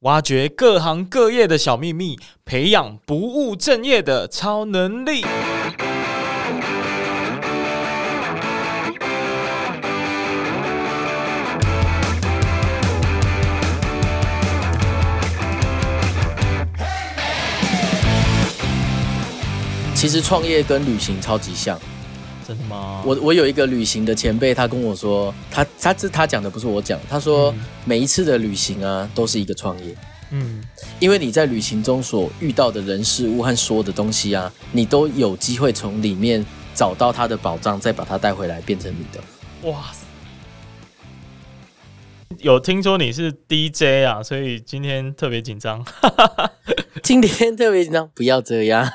[0.00, 5.24] 挖掘各行各业的小秘密，培养不务正业的超能力。
[19.94, 21.80] 其实创业跟旅行超级像。
[22.46, 23.02] 真的吗？
[23.04, 27.52] 我我有一个旅行的前辈，他跟我说，他他这他讲的不是我讲，他说
[27.84, 29.96] 每一次的旅行啊，都是一个创业。
[30.30, 30.62] 嗯，
[31.00, 39.70] 因为你在旅行中所遇到的人事物和说的东西啊，你都有机会从里面找到他的宝藏，再把它带回来变成你的。
[39.70, 40.04] 哇塞！
[42.38, 45.84] 有听说你是 DJ 啊，所以今天特别紧张。
[47.02, 48.88] 今天特别紧张，不要这样。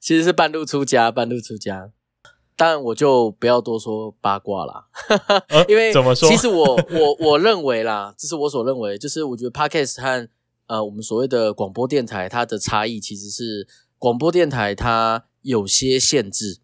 [0.00, 1.90] 其实是半路出家，半路出家。
[2.56, 4.86] 当然，我就不要多说八卦啦，
[5.48, 6.28] 呃、 因为怎么说？
[6.28, 10.28] 其实我我我认为啦， 这是我所认为，就是我觉得 Podcast 和
[10.66, 13.66] 呃我们所谓的广播电台它的差异，其实是
[13.98, 16.58] 广播电台它有些限制。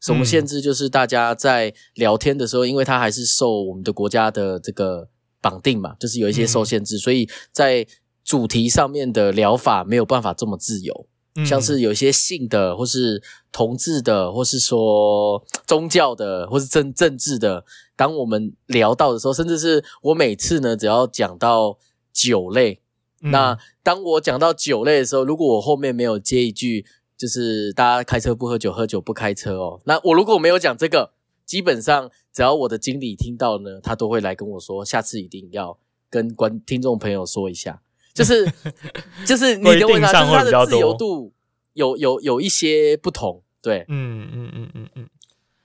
[0.00, 0.60] 什么限制？
[0.60, 5.08] 就是大家在聊天的时候，因为它还是受我们的国家的这个
[5.40, 7.86] 绑定嘛，就是有一些受限制，嗯、所以在
[8.22, 11.06] 主题上面的聊法没有办法这么自由。
[11.46, 17.64] 像是有一些性的，或是同志的，或是说宗教的，或是政政治的。
[17.96, 21.78] 当我们聊到的时候，甚至是我每次呢，只要讲到
[22.12, 22.80] 酒类，
[23.22, 26.84] 嗯、那当我讲到酒类的时候，如果我后面没有接一句，
[27.16, 29.80] 就是大家开车不喝酒，喝酒不开车哦。
[29.84, 31.12] 那我如果没有讲这个，
[31.46, 35.78] 基本上只要我的经理听到呢，他都会来跟我说，下次一定要
[36.10, 37.80] 跟观听众朋友说一下。
[38.14, 38.50] 就是
[39.26, 41.32] 就是你的问答，就是他的自由度
[41.72, 45.08] 有有有一些不同，对，嗯嗯嗯嗯嗯，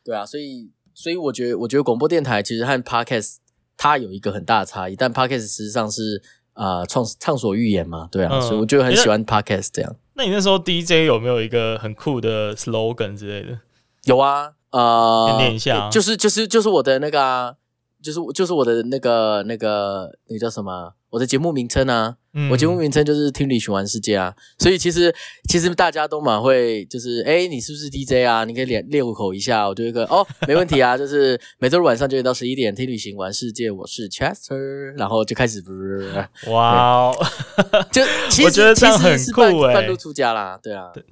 [0.03, 3.35] 对啊，所以所以我觉得我觉得广播电台其实和 Podcast
[3.77, 6.21] 它有一个很大的差异，但 Podcast 实际上是
[6.53, 9.95] 啊畅畅所欲言嘛，对啊，嗯、所以我就很喜欢 Podcast 这样。
[10.15, 13.59] 那你那时候 DJ 有没有一个很酷的 slogan 之类的？
[14.05, 17.55] 有啊，呃，念一下、啊，就是就是就是我的那个、啊，
[18.01, 20.93] 就是就是我的那个那个那个叫什么？
[21.09, 25.11] 我的节目名称啊，嗯、我节目名称就是听旅行玩世界啊，所以其实
[25.49, 28.45] 其实大家都蛮会，就是哎，你是不是 DJ 啊？
[28.45, 34.55] 你可以练练口一下，我就一个哦，没问题啊，就是每周日晚上九点到十一点听旅行玩世界，我是 Chester，
[34.99, 35.63] 然后就开始，
[36.51, 37.25] 哇哦，
[37.91, 41.03] 就其实我觉得这样很酷诶、欸，半路出家啦，对啊，对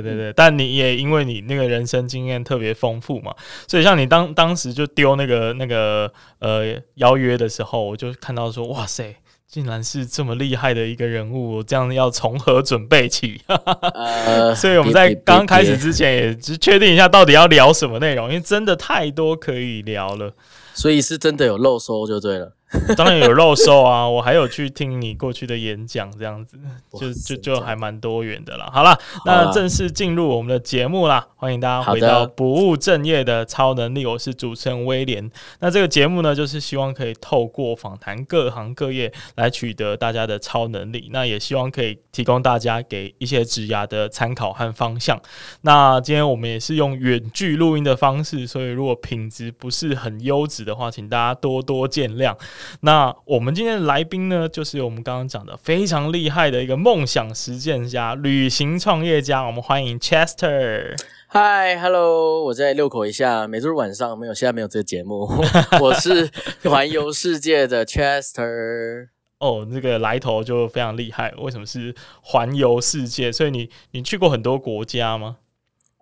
[0.00, 3.34] 对对对，但你也因为你那个人生经验特别丰富嘛，
[3.66, 9.16] 所以像你当当时就丢那个那个呃邀约的时候，我就看到说，哇塞。
[9.50, 13.40] 竟然是这么厉害的一个人物，我这样要从何准备起？
[13.46, 20.34] 呃， 所以我们在刚开始之前也只确定一下到底要聊什么内容，因为真的太多可以聊了，
[20.74, 22.57] 所以是真的有漏收就对了。
[22.96, 24.06] 当然有肉收啊！
[24.06, 26.58] 我还有去听你过去的演讲，这样子
[26.98, 28.68] 就就就还蛮多元的啦。
[28.72, 31.26] 好了，那正式进入我们的节目啦！
[31.36, 35.30] 欢迎大家回到不务正业的超能力，我是主持人威廉。
[35.60, 45.18] 那这个节目呢，就是希望可以透过访谈各行各业来取得大家的超能力，那也希望可以提供大家给一些职涯的参考和方向。
[45.62, 52.36] 那今天我们也是用远距录音的方式，所以如果品质不是很优质的话，请大家多多见谅。
[52.80, 59.42] 那我们今天的来宾呢，就是我们刚刚讲的非常厉害的一个梦想实践家、旅行创业家。
[59.42, 60.96] 我们欢迎 Chester。
[61.28, 63.46] Hi，Hello，我在六口一下。
[63.46, 65.28] 每周日晚上没有，现在没有这个节目。
[65.80, 66.30] 我是
[66.64, 69.08] 环游世界的 Chester。
[69.38, 71.34] 哦，这个来头就非常厉害。
[71.38, 73.30] 为什么是环游世界？
[73.30, 75.36] 所以你你去过很多国家吗？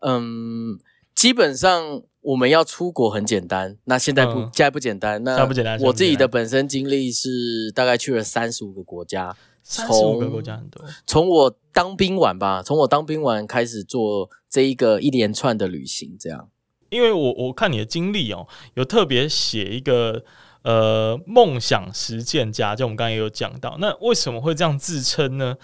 [0.00, 0.78] 嗯，
[1.15, 2.03] 基本上。
[2.27, 5.23] 我们要出国很简单，那现在不，嗯、现在不简单。
[5.23, 5.49] 那
[5.81, 10.85] 我自己的本身经历是大概去了三十五个国家，三十五个国家很多。
[11.07, 16.49] 从我当兵完吧，从我当兵完开始做这一个一连串的旅行，这样。
[16.89, 20.25] 因为我我看你的经历哦，有特别写一个
[20.63, 25.57] 呃梦想实践家，就我们刚才也有讲到，那为什么会这样自称呢？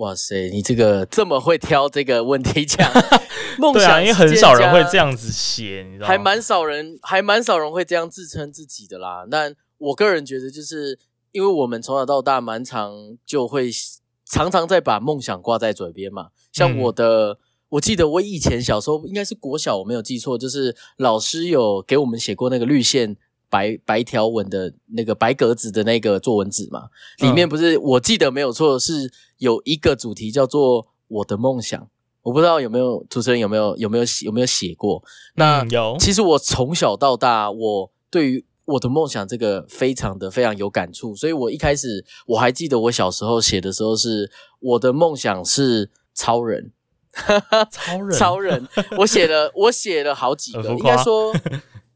[0.00, 2.90] 哇塞，你这个这么会挑这个问题讲，
[3.60, 6.08] 梦想因为很少人会这样子写，你知道吗？
[6.08, 9.26] 还蛮少人，还蛮少人会这样自称自己的啦。
[9.30, 10.98] 但我个人觉得，就是
[11.32, 13.70] 因为我们从小到大蛮常就会
[14.24, 16.28] 常常在把梦想挂在嘴边嘛。
[16.50, 17.36] 像我的，嗯、
[17.68, 23.18] 我记得我以前小时候应该是国小，我没有记错，就是老师有给我们写过那个绿线。
[23.50, 26.88] 白白条纹的那个白格子的那个作文纸嘛，
[27.18, 31.88] 里面不是、嗯、我记得没有错，是有一个主题叫做我的梦想。
[32.22, 35.02] 我不知道有没有主持人有没有有没有写有没有写过？
[35.36, 35.96] 那有。
[35.98, 44.30] 其实我从小到大，我对于我的梦想这个非常的非常有感触，所以我一开始我还记得我小时候写的时候是
[44.60, 46.72] 我的梦想是 超人，
[47.70, 48.68] 超人，超人，
[48.98, 51.34] 我写了我写了好几个，应该说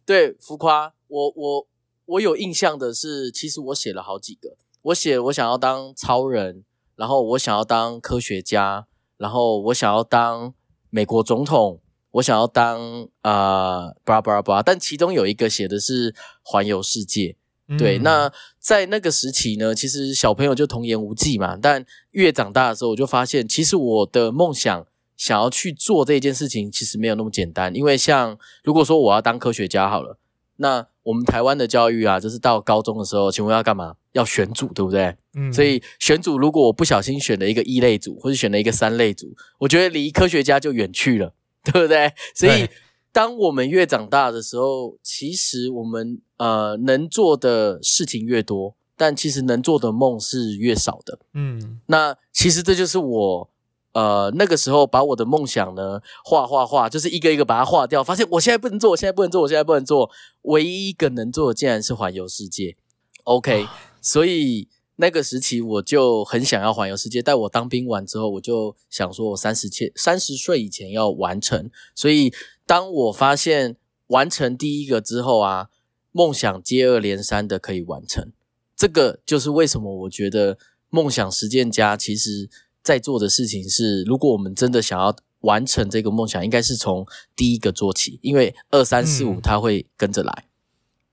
[0.07, 1.67] 对浮夸，我我
[2.07, 6.65] 我有印象的是，其实我写了好几个，我写我想要当超人，
[6.97, 10.55] 然后我想要当科学家，然后我想要当
[10.91, 11.81] 美国总统。
[12.15, 16.15] 我想要当啊，巴拉巴拉巴拉，但其中有一个写的是
[16.45, 17.37] 环游世界。
[17.67, 21.57] 嗯、对，那在那个时期呢，其实小朋友就童言无忌嘛。
[21.61, 24.87] 但越长大的时候，我就发现，其实我的梦想
[25.17, 27.75] 想要去做这件事情，其实没有那么简单。
[27.75, 30.17] 因为像如果说我要当科学家好了，
[30.57, 33.97] 那我们台湾的教育啊，就是到高中的时候，请问要干嘛？
[34.13, 35.17] 要选组，对不对？
[35.37, 35.53] 嗯。
[35.53, 41.35] 所以选组，如果我不小心选了一个一类组，或者选了一个三类组，我觉得离科学家就远去了。
[41.73, 42.13] 对不对？
[42.35, 42.69] 所以，
[43.11, 51.21] 当我们越长大的时候，其实我们呃能做的事情越多，但其实能做的梦是越少的。
[51.33, 53.51] 嗯，那其实这就是我
[53.95, 60.11] 呃那个时候把我的梦想呢画画画，就是一个一个把它画掉，发现我现在不能做，我现在不能做，我现在不能做，
[60.43, 62.77] 唯一一个能做的竟然是环游世界。
[63.23, 63.67] OK，
[64.03, 64.69] 所以。
[64.97, 71.69] 那个时期我就很想要环游世界，但我当兵完之后，我就想说，我三十前三十岁以前要完成。
[71.97, 72.33] 所以
[72.65, 73.77] 当我发现
[74.07, 75.69] 完成第一个之后啊，
[76.13, 78.31] 梦想接二连三的可以完成。
[78.77, 80.59] 这个就是为什么我觉得
[80.91, 82.49] 梦想实践家其实
[82.85, 87.05] 在做的事情是，如果我们真的想要完成这个梦想，应该是从
[87.35, 90.33] 第一个做起，因为二三四五它会跟着来。
[90.37, 90.49] 嗯。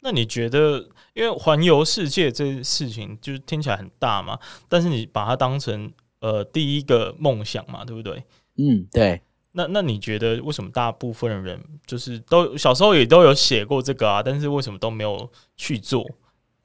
[0.03, 0.89] 那你觉得？
[1.13, 4.39] 因为环游世界这件事情就是听起来很大嘛，
[4.69, 5.91] 但是你把它当成
[6.21, 8.23] 呃第一个梦想嘛，对不对？
[8.56, 9.21] 嗯，对。
[9.51, 16.09] 那那你觉得为什么大部分人就是都小时候也都有写过这个啊，但是为什么都没有去做？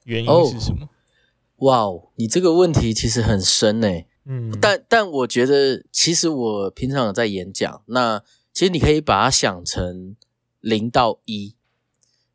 [0.05, 0.87] 原因是什么？
[1.57, 4.07] 哇哦，你这个问题其实很深诶。
[4.27, 8.21] 嗯，但但我觉得其实我平常有在演讲，那
[8.53, 10.15] 其实你可以把它想成
[10.59, 11.55] 零到一，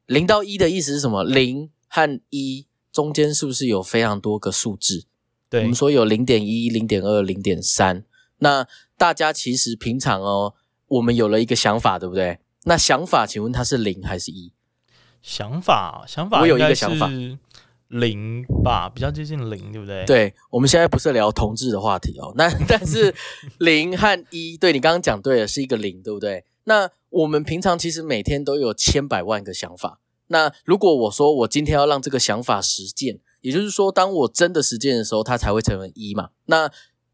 [0.06, 1.22] 零到一的意思是什么？
[1.22, 1.70] 零。
[1.94, 5.04] 和一中间是不是有非常多个数字？
[5.50, 8.06] 对，我们说有零点一、零点二、零点三。
[8.38, 8.66] 那
[8.96, 10.54] 大家其实平常哦，
[10.86, 12.38] 我们有了一个想法，对不对？
[12.64, 14.54] 那想法，请问它是零还是一？
[15.20, 17.10] 想法，想法，我有一个想法，
[17.92, 20.04] 零吧，比较接近零，对不对？
[20.04, 22.32] 对，我们现在不是聊同志的话题哦。
[22.36, 23.14] 那但是
[23.58, 26.44] 零和一，对，你刚刚讲对了，是一个零，对不对？
[26.64, 30.00] 那我们平常其实每天都有千百万个想法。
[30.28, 36.30] 那如果我说我今天要让这个想法实践，也就是说，当我真的实践的时候，它才会成为一嘛。
[36.46, 36.70] 那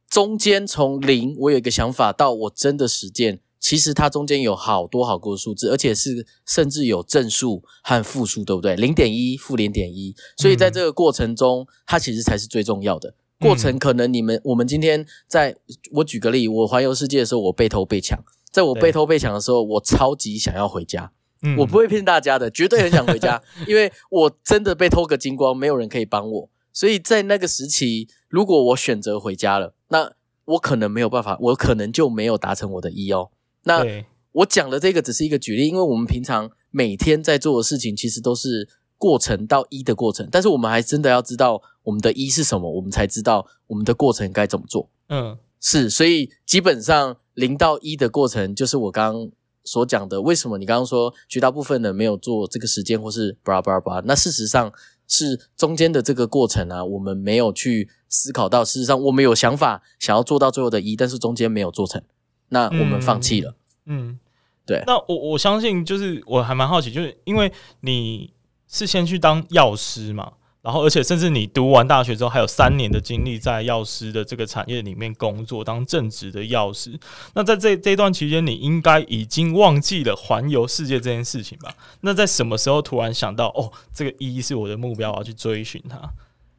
[0.09, 8.76] 中间从零，我有一个想法到我真的实践，其实它中间有好多好多数字，而且是甚至有正数和负数，对不对？
[8.76, 13.78] 零点一、负零点一，所以在这个过程中，它其实才是最重要的过程。
[13.78, 15.56] 可能你们我们今天在，
[15.93, 18.19] 我举个例，我环游世界的时候，我被偷被抢，
[18.50, 21.12] 在我被偷被抢的时候，我超级想要回家。
[21.43, 26.50] 嗯，我不会骗大家的，绝对很想回家，因为我真的被偷个精光，没有人可以帮我。
[26.72, 30.12] 所以在那个时期，如果我选择回家了，那
[30.44, 33.31] 我可能没有办法，我可能就没有达成我的一哦。
[33.69, 33.85] 那
[34.32, 44.88] 我讲的这个只是一个举例，因为我们平常每天在做的事情，其实都是过程到一的过程，但是我们还真的要知道我们的一是什么，我们才知道我们的过程该怎么做。
[45.09, 49.31] 嗯，是，所以基本上零到一的过程，就是我刚刚
[49.65, 54.03] 所讲的，为什么你刚刚说绝大部分人没有做这个时间，或是巴拉巴拉巴拉？
[54.06, 54.72] 那事实上
[55.06, 58.65] 是中间的这个过程啊，我们没有去思考到。
[58.65, 62.03] 事实上，我们有想法想要做到最后的一，但是中间没有做成，
[62.51, 63.51] 那我们放弃了。
[63.51, 63.57] 嗯，
[63.89, 64.17] 嗯
[64.65, 64.85] 对。
[64.87, 68.33] 那我我相信，就是我还蛮好奇，就是因为你
[68.69, 70.35] 是先去当药师嘛。
[70.61, 76.99] 然后，而且甚至你读完大学之后，还有三年的经历在药师的这个产业里面工作，当正职的药师。
[77.33, 81.75] 那在这这段期间，你应该已经忘记了环游世界这件事情吧？
[82.01, 85.97] 那在什么时候突然想到，哦，这个一是我的目标，我要去追寻它，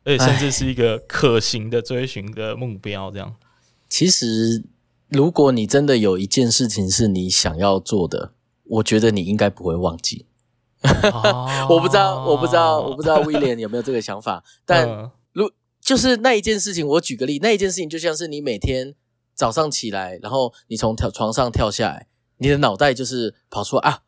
[0.05, 3.11] 而且甚至是一个可行的追寻的目标？
[3.11, 3.35] 这样。
[3.89, 4.63] 其实，
[5.09, 10.27] 如果你真的有一件事情是你想要做的，我觉得你应该不会忘记。
[11.69, 14.43] 我不知道，我不知道，我不知道威廉有没有这个想法。
[14.65, 15.49] 但如
[15.81, 18.95] 就是那一件事情，我举个例，那一件事情就像是你每天
[19.33, 24.03] 早上起来，然后你从跳床上跳下来，你的脑袋就是跑出来啊，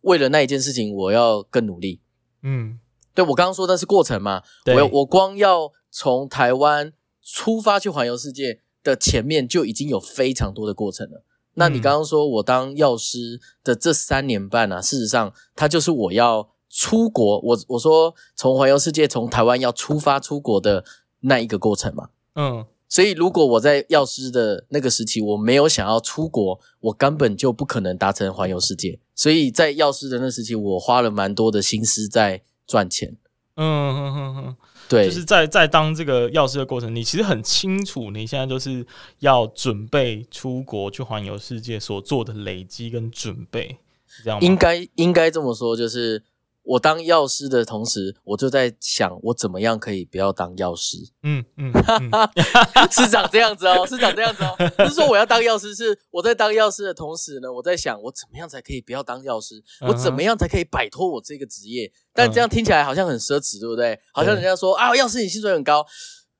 [0.00, 2.00] 为了那一件事情，我要更努力。
[2.42, 2.80] 嗯，
[3.14, 11.22] 对，我刚刚说那是过程嘛，我我光要从台湾出发去环游世界的前面就已经有非常多的过程了。
[11.54, 20.84] 那你刚刚说我当药师的这三年半啊，事实上，它就是我要出国，我我说从环游世界从台湾要出发出国的
[21.20, 22.10] 那一个过程嘛。
[22.36, 29.00] 嗯，所以如果我在药师的那个时期，我没有想要出国，我根本就不可能达成环游世界。
[29.16, 33.16] 所以在药师的那时期，我花了蛮多的心思在赚钱。
[33.56, 34.56] 嗯哼哼哼。
[34.88, 38.84] 对，就是在在当这个药师的过程，你其实很清楚，你现在就是
[39.18, 43.76] 要准备出国去环游世界所做的累积跟准备，
[44.06, 44.46] 是这样吗？
[44.46, 46.22] 应该应该这么说，就是。
[46.68, 50.98] 我当药师的同时，我就在想，我怎么样可以不要当药师？
[51.22, 52.10] 嗯嗯，嗯
[52.92, 54.54] 是长这样子哦，是长这样子哦。
[54.76, 59.62] 不是说我要当药师，是我在当药师的同时呢，我在想，我怎么样才可以不要当药师？
[59.80, 61.90] 我怎么样才可以摆脱我这个职业？
[62.12, 63.98] 但这样听起来好像很奢侈，对不对？
[64.12, 65.86] 好像人家说啊，药师你薪水很高，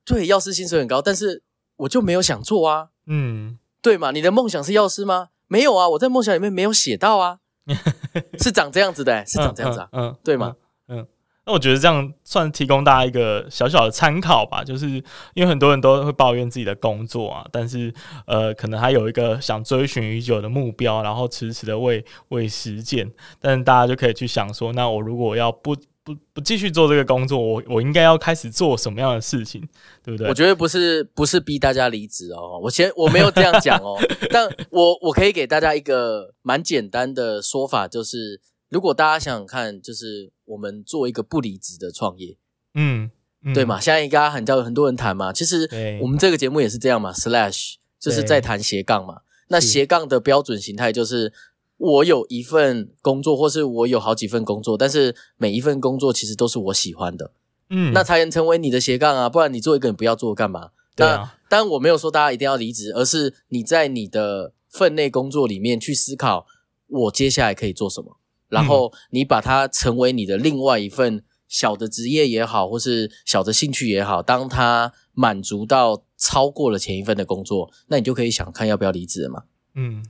[0.04, 1.42] 对，药师薪水很高，但是
[1.76, 2.88] 我就没有想做啊。
[3.06, 4.10] 嗯，对嘛？
[4.10, 5.28] 你的梦想是药师吗？
[5.46, 7.38] 没有啊，我在梦想里面没有写到啊。
[8.40, 10.54] 是长这样子的、欸，是长这样子啊，嗯，嗯嗯对吗？
[10.88, 11.06] 嗯，
[11.46, 14.88] 那我觉得这样算提供大家一个小小的参考吧，就是
[15.34, 17.92] 因为很多人都会抱怨自己的工作啊，但是
[18.26, 23.10] 呃，可能还有一个想追寻已久的目标，然后迟迟的未未实践，
[23.40, 25.76] 但大家就可以去想说，那我如果要不。
[26.08, 29.60] 不不继续做这个工作，我我应该要开始做什么样的事情，
[30.02, 30.26] 对不对？
[30.26, 33.98] 我觉得不是不是逼大家离职哦，我先我没有这样讲哦，
[34.32, 42.38] 但我我可以给大家一个蛮简单的说法，就是如果大家想想看，就是我们做一个不离职的创业，
[42.72, 43.10] 嗯，
[43.44, 43.78] 嗯对嘛？
[43.78, 45.68] 现在应该很叫很多人谈嘛，其实
[46.00, 51.34] 我们这个节目也是这样嘛，slash 就是在谈斜杠嘛，那斜杠的标准形态就是。
[51.78, 57.32] 我有一份工作，或是我有好几份工作，但是每一份工作其实都是我喜欢的，
[57.70, 60.70] 嗯，那才能成为你的斜杠啊，不然你做一个你不要做干嘛？
[60.96, 66.44] 对啊，当然我没有说大家一定要离职，而是你在你的分内工作里面去思考，
[66.88, 68.18] 我接下来可以做什么，
[68.48, 79.44] 然后你把它成为你的另外一份小的职业也好，或是小的兴趣也好，当它满足到超过了前一份的工作，那你就可以想看要不要离职了嘛，
[79.76, 80.04] 嗯。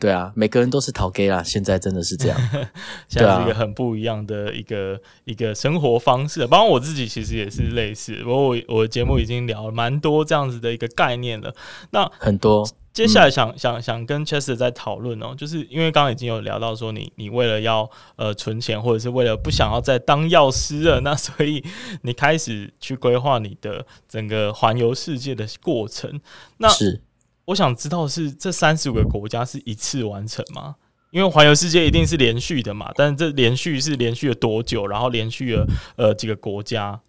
[0.00, 2.40] 对啊，每个人都是逃 gay 啦，现在真的是这样，
[3.08, 6.46] 现在是一个很不一样的一个、啊、一个生活方式。
[6.46, 11.52] 包括我自己其实也是类似，不过我我的节目已经聊了蛮多这样子的一个概念了。
[11.90, 21.64] 那很多，接下来想、嗯、想想跟 Chester 在讨论哦，就是因为刚刚已经有聊到说你你为了要呃存钱，或者是为了不想要再当药师了，那 所以
[22.02, 26.20] 你开始去规划你的整个环游世界的过程。
[26.58, 27.02] 那是。
[27.48, 30.76] 我想知道是这三十五个国家是一次完成吗？
[31.10, 34.86] 因为环游世界一定是连续的嘛，但是这连续是连续了多久？
[34.86, 37.00] 然后连续了呃几个国家？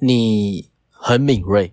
[0.00, 1.72] 你很敏锐，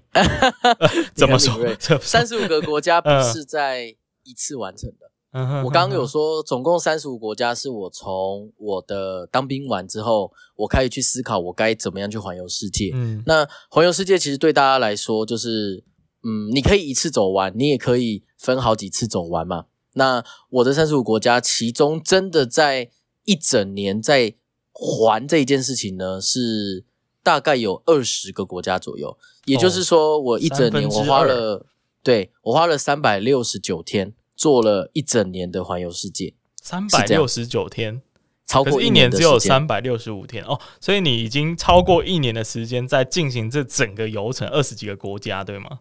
[1.14, 1.54] 怎么说？
[2.00, 5.12] 三十五个国家不是在一次完成的。
[5.34, 12.92] 嗯、我刚刚有说，总共三十五国家是我从我的当兵完之后，我开始去思考我该怎么样去环游世界。
[12.94, 15.84] 嗯，那环游世界其实对大家来说就是。
[16.24, 19.66] 嗯，你可以一次走完，你也可以分好几次走完嘛。
[19.94, 22.90] 那我的三十五国家，其中真的在
[23.26, 24.36] 一整年在
[24.72, 26.84] 环这一件事情呢，是
[27.24, 29.18] 大概有二十个国家左右。
[29.46, 31.66] 也就是说，我一整年我花了，
[32.04, 36.34] 对，我花了三百六十九天，做了一整年的环游世界。
[36.62, 38.02] 三百六十九天，
[38.46, 45.80] 超过一年只有三百六十五天哦，所以你已经超过一年的时间在进行这整个游程，二十几个国家，对吗？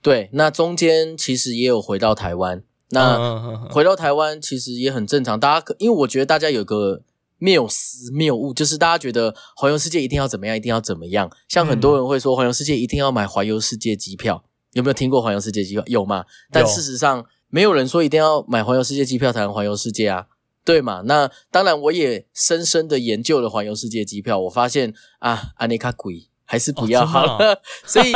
[0.00, 2.62] 对，那中间其实也有回到台湾。
[2.90, 5.38] 那回到台湾其实也很正常。
[5.38, 7.02] 大家可因为我觉得大家有个
[7.38, 11.30] 谬思谬误，就是大家觉得环游世界一定要怎么样，一定要怎么样。
[11.48, 15.82] 像很多人会说环游世界一定要买环游世界机票，有没有听过环游世界机票？
[15.86, 16.24] 有吗？
[16.50, 20.26] 但事实上没有人说一定要买环游世界机票才能环游世界啊，
[20.64, 21.02] 对嘛？
[21.04, 26.28] 那当然，我也深深的研究了环游世界机票，我发现啊，安尼卡贵。
[26.50, 28.14] 还是不要好了，哦、 所以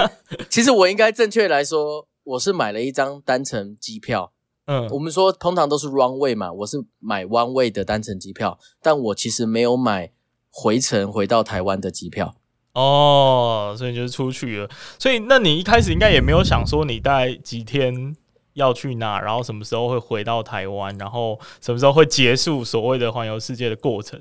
[0.48, 4.32] 其实我应该正确来说，我是买了一张单程机票。
[4.64, 10.12] 嗯，我们说通常都是 one way 嘛，我是买 one way 的单程机票，但我其实没有买
[10.50, 12.34] 回程回到台湾的机票。
[12.72, 14.70] 哦，所以就是出去了。
[14.98, 18.16] 所以那你一开始应该也没有想说你大概几天
[18.54, 24.18] 要去哪，然后什么时候会回到台湾，然后什么时候会结束所谓的环游世界的过程。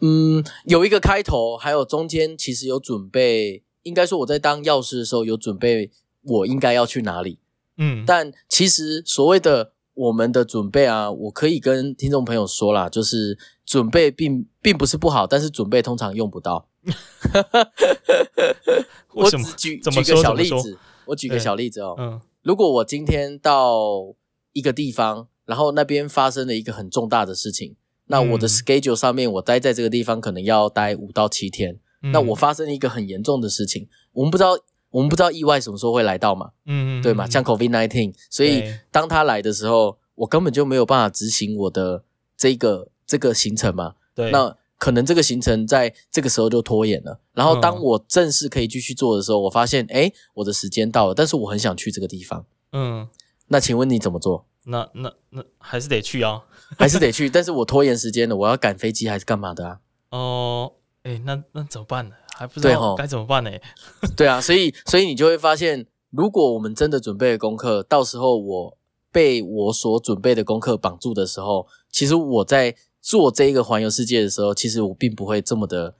[0.00, 3.62] 嗯，有一个开头，还有中间其实有准备。
[3.82, 5.90] 应该说我在当药师的时候有准备，
[6.22, 7.38] 我应该要去哪里。
[7.76, 16.68] 嗯，但其实所谓的我们的准备啊，我可以跟听众朋友说啦，就是准备并并不是不好，但是准备通常用不到。
[19.14, 20.76] 我只举举个小例子，
[21.06, 21.94] 我举个小例子哦。
[21.98, 24.14] 嗯，如果我今天到
[24.52, 27.76] 一个地方，然后那边发生了一个很重大的事情。
[28.06, 31.78] 那我的 schedule 上面，我待在这个地方可能要待五到七天。
[32.02, 34.56] 嗯、那我发生一个很严重的事情，我们不知道，
[34.90, 36.50] 我们不知道意外什么时候会来到嘛？
[36.66, 37.26] 嗯，对嘛？
[37.28, 42.04] 像 COVID nineteen，所以当他来的时候，我根本就没有办法执行我的
[42.36, 43.94] 这个这个行程嘛。
[44.14, 47.18] 对，那可能这个行程在这个时候就拖延了。
[47.32, 52.44] 然后当我正式可以继续做的时候，我发现，哎，我的时间到了，但是我很想去这个地方。
[52.72, 53.08] 嗯，
[53.48, 54.44] 那请问你怎么做？
[54.68, 56.42] 那那那还是得去啊，
[56.78, 57.30] 还是得去。
[57.30, 59.80] 但是我拖延时间了，我要赶飞机还是干嘛的啊？
[60.10, 62.14] 哦，哎，那那怎么办呢？
[62.36, 63.50] 还不知道该怎么办呢？
[64.16, 68.78] 对啊，所以所以你就会发现，如果我们真的准备了功课，到时候我
[69.10, 75.94] 被我所准备的功课绑住的时候，其实我在做这个环游世界的时候，其实我并不会这么的，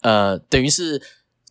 [0.00, 1.02] 呃，等于是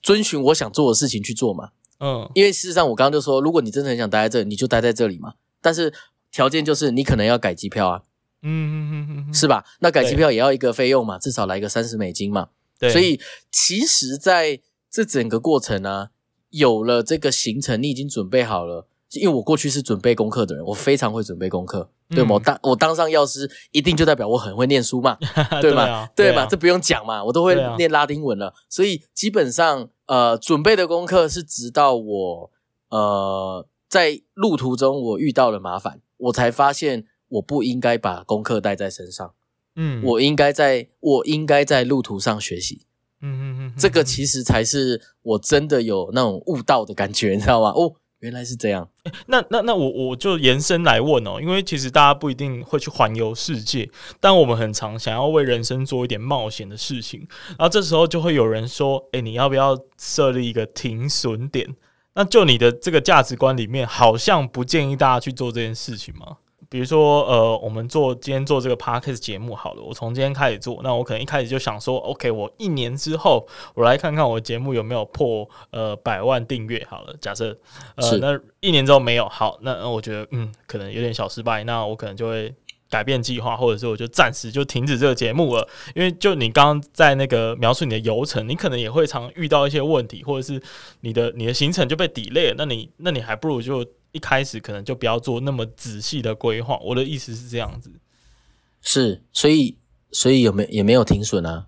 [0.01, 1.69] 遵循我想做的事情去做嘛。
[1.99, 5.33] 嗯，因为事实上我刚刚就说，如果你真的很想待在这里，你就待在这里嘛。
[5.61, 5.93] 但是
[6.35, 8.01] 条件就是你可能要改机票啊，
[8.41, 9.63] 嗯嗯嗯嗯，是吧？
[9.79, 12.49] 那改机票也要一个费用嘛，至少来个三十美金嘛。
[12.77, 14.59] 对，所以其实在
[14.91, 16.09] 这整个过程呢、啊，
[16.49, 18.89] 有了这个行程，你已经准备好了。
[19.11, 22.33] 因为我过去是准备功课的人，我非常会准备功课，对吗？
[22.33, 25.17] 我当我当上药师，一定就代表我很会念书嘛，
[25.61, 25.85] 对吗？
[25.85, 28.53] 对，啊、对嘛，这不用讲嘛，我都会念拉丁文了。
[28.67, 32.51] 所以基本上，呃，准备的功课是直到我
[32.89, 33.65] 呃。
[33.87, 39.33] 在路途中，我遇到了麻烦，我才发现我不应该把功课带在身上。
[39.75, 42.85] 嗯，我应该在，我应该在路途上学习。
[43.21, 47.69] 嗯嗯嗯，这个其实才是我真的有那种悟道的感觉，你知道吗？
[47.71, 48.89] 哦，原来是这样。
[49.27, 61.75] 那那那我我就延伸来问哦，因为其实大家不一定会去环游世界，但我们很常想要为人生做一点冒险的事情，然后这时候就会有人说：“诶，你要不要设立一个停损点？”
[62.15, 66.37] 那就你的这个价值观里面，好像不建议大家去做这件事情吗？
[66.67, 77.15] 比如说，呃，我们做今天做这个 podcast 节目好了，我从今天开始做，那我可能一开始就想说，OK，我一年之后，我来看看我的节目有没有破呃百万订阅好了。
[77.21, 77.55] 假设
[77.95, 82.53] 呃，那一年之后没有，好，那那我觉得嗯，可能有点小失败，那我可能就会。
[82.89, 90.61] 改变计划，或者是我就暂时就停止这个节目了，因为就你刚刚在那个描述你的游程，你可能也会常遇到一些问题，或者是
[91.01, 96.79] 你的你的行程就被 delay 了，那你那你还不如就一开始可能就不要做那么仔细的规划。
[96.83, 97.91] 我的意思是这样子，
[98.81, 99.77] 是，所以
[100.11, 101.65] 所以有没也没有停损啊？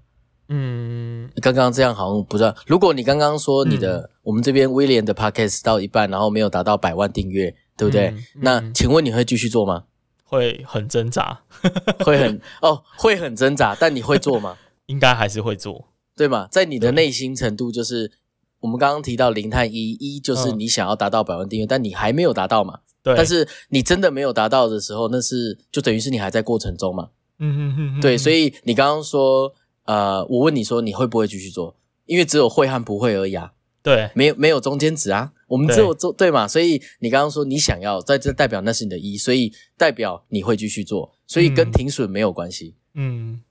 [0.50, 2.56] 嗯，刚刚这样好像不知道。
[2.66, 8.08] 如果你刚刚说你的、嗯、我们这边威廉的 podcast 到一半，然后没有达到百万订阅，对不对？
[8.08, 9.84] 嗯嗯、那请问你会继续做吗？
[10.30, 11.40] 会很挣扎，
[12.06, 14.58] 会很哦，会很挣扎，但你会做吗？
[14.88, 16.48] 应该还是会做，对吗？
[16.52, 18.12] 在你的内心程度，就是
[18.60, 22.80] 我们刚刚提到零和一，一就是你想要达到百万订阅，嗯，但你还没有达到嘛？
[23.02, 23.16] 对。
[23.16, 27.10] 但是你真的没有达到的时候，那是就等于是你还在过程中嘛？
[27.40, 28.02] 嗯哼哼哼。
[28.02, 29.54] 对，所以你刚刚说，
[29.86, 31.76] 呃，我问你说你会不会继续做？
[32.06, 33.52] 因为只有会和不会而已啊。
[33.84, 35.32] 对，没有没有中间值啊。
[35.48, 43.42] 我们只有做对，对嘛，所以你刚刚说你想要在这代表那是你的一，所以代表你会继续做，所以跟停损没有关系，嗯，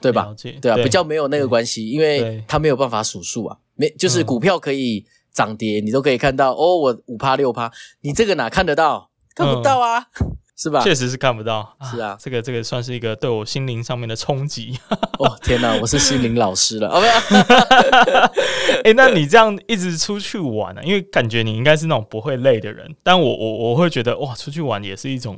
[0.00, 0.34] 对吧？
[0.60, 7.70] 对啊对，比较没有那个关系，因为它没有办法数数啊，没就是股票可以涨跌，你都可以看到哦，我五趴六趴，
[8.00, 9.10] 你这个哪看得到？
[9.34, 10.08] 看不到啊。
[10.20, 10.80] 嗯是吧？
[10.80, 11.76] 确实是看不到。
[11.82, 14.78] 是啊，啊，这个这个算是一个对我心灵上面的冲击。
[15.18, 16.88] 哦天哪，我是心灵老师了。
[18.84, 20.84] 哎，那你这样一直出去玩呢、啊？
[20.84, 25.36] 因为感觉你应该是那种不会累的人，但我我我会觉得哇，出去玩也是一种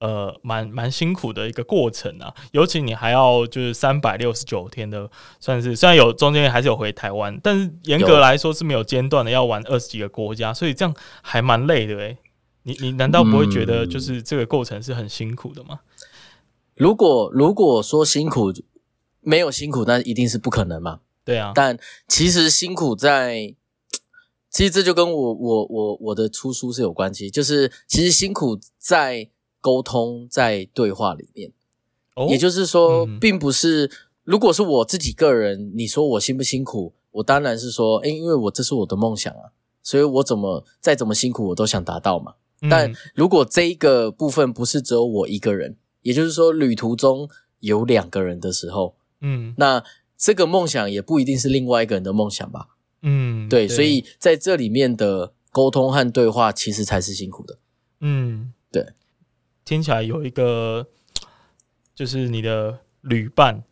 [0.00, 2.32] 呃蛮蛮辛苦的一个过程啊。
[2.50, 12.16] 尤其你还要就是三百六十九天的，算是虽然有中间还是有回台湾，但是严格来说是没有间断的，要玩二十几个国家，所以这样还蛮累的哎。
[12.64, 15.80] 你你难道不会觉得就是这个过程是很辛苦的吗？
[15.82, 16.06] 嗯、
[16.74, 18.52] 如果如果说辛苦
[19.20, 21.00] 没有辛苦，那一定是不可能嘛。
[21.24, 23.54] 对啊，但其实辛苦在，
[24.50, 31.52] 其实这就跟我我我我的出书是有关系，就是其实辛苦在沟通在对话里面。
[32.14, 33.90] 哦，也就是说，并不是
[34.22, 42.34] 如果是我自己个人，你说我辛不辛苦，我当然是说，诶，因为我这是我的梦想啊，所以我怎么再怎么辛苦，我都想达到嘛。
[42.70, 47.28] 但如果这一个部分不是只有我一个人，也就是说旅途中
[47.60, 49.82] 有两个人的时候，嗯，那
[50.16, 52.68] 这个梦想也不一定是另外一个人的梦想吧？
[53.02, 57.58] 嗯，对，对，所以在这里面的沟通和对话其实才是辛苦的。
[58.00, 58.86] 嗯，对，
[59.64, 60.86] 听起来有一个
[61.94, 63.62] 就是你的旅伴，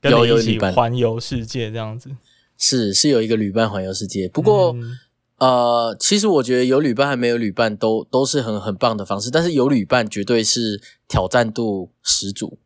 [0.00, 2.10] 跟你一起环游世界这样子，
[2.56, 4.72] 是是有一个旅伴环游世界，不过。
[4.72, 4.98] 嗯
[5.38, 12.58] 呃，其实我觉得有旅伴还没有旅伴都都是很很棒的方式，但是有旅伴绝对是挑战度十足。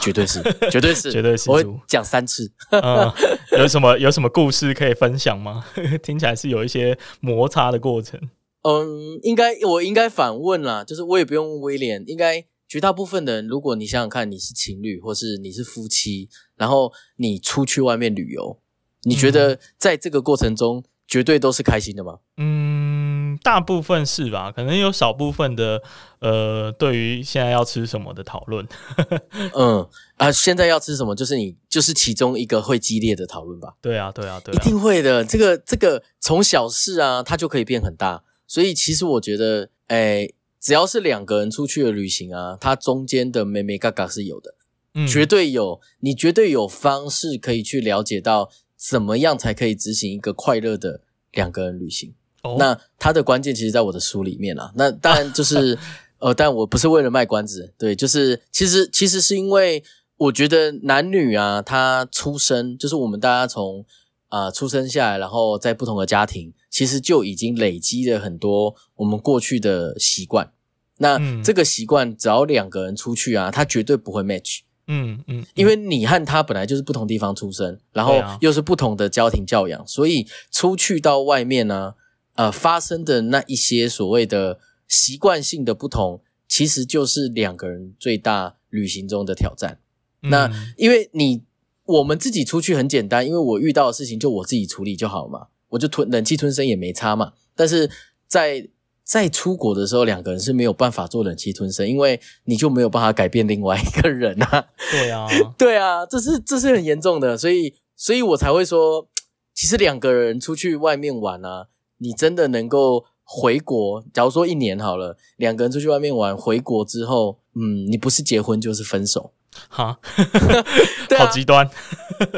[0.00, 0.40] 绝对是，
[0.72, 1.50] 绝对是，绝对是。
[1.50, 2.50] 我讲三次。
[2.70, 3.12] 嗯，
[3.58, 5.66] 有什么有什么故事可以分享吗？
[6.02, 8.18] 听起来是有一些摩擦的过程。
[8.62, 18.58] 嗯，应该我应该反问啦，就是我也不用问威廉，应该绝大部分的人，如果你想想看，你是情侣或是你是夫妻，然后你出去外面旅游，
[19.02, 22.18] 你觉得在这个过程中绝对都是开心的吗？
[22.36, 23.02] 嗯。
[23.42, 24.52] 大部分是吧？
[24.52, 25.82] 可能有少部分的，
[26.20, 28.68] 呃，对于现在要吃什么的讨论。
[29.56, 33.74] 嗯啊，现在要吃什么，就是你就是其中一个会激烈的讨论吧？
[33.80, 35.24] 对啊，对啊，对啊，一定会的。
[35.24, 38.22] 这个这个从小事啊，它就可以变很大。
[38.46, 40.28] 所以其实我觉得，哎，
[40.60, 44.54] 只要是两个人出去的旅行啊，它中间的眉眉角角是有的，
[44.94, 45.80] 嗯，绝对有。
[46.00, 48.50] 你绝对有方式可以去了解到
[48.90, 52.14] 怎么样才可以执行一个快乐的两个人旅行。
[52.42, 52.58] Oh.
[52.58, 54.72] 那它的关键其实在我的书里面啊。
[54.74, 55.78] 那当然就是，
[56.18, 59.84] 呃，但我不是为了卖关子，对，就是其实其实是因为
[60.16, 63.86] 我觉得男女啊，他出生就是我们大家从
[64.28, 70.52] 啊、呃、出生下来，然后在不同的家庭，其实就已经累积了很多我们过去的习惯。
[70.98, 74.62] 那、嗯、这个习惯只要两个人出去啊，他绝对不会 match。
[74.86, 81.94] 嗯嗯，嗯，因为你和他本来就是不同地方出生，然后又是不同的家庭教养，啊、所以出去到外面呢、啊。
[82.34, 89.78] 呃，发生的那一些所谓的习惯性的不同，其实就是两个人最大旅行中的挑战。
[90.22, 91.42] 嗯、那因为你
[91.84, 97.34] 我们自己出去很简单，因为我遇到的事情就我自己处理就好嘛，我就吞忍气吞声也没差嘛。
[97.54, 97.90] 但是
[98.26, 98.66] 在
[99.12, 104.68] 在出国的时候，两个人是没有办法做忍气吞声，因为你就没有办法改变另外一个人啊。
[104.90, 105.26] 对啊，
[105.58, 109.06] 对啊，这是这是很严重的，所以所以我才会说，
[109.52, 111.66] 其实两个人出去外面玩啊。
[111.98, 114.02] 你真的能够回国？
[114.14, 119.34] 假如说一年好了，两个人出去外面玩，回国之后，嗯，你不是结婚就是分手，
[119.68, 120.00] 哈，
[121.06, 121.68] 对啊， 好极端，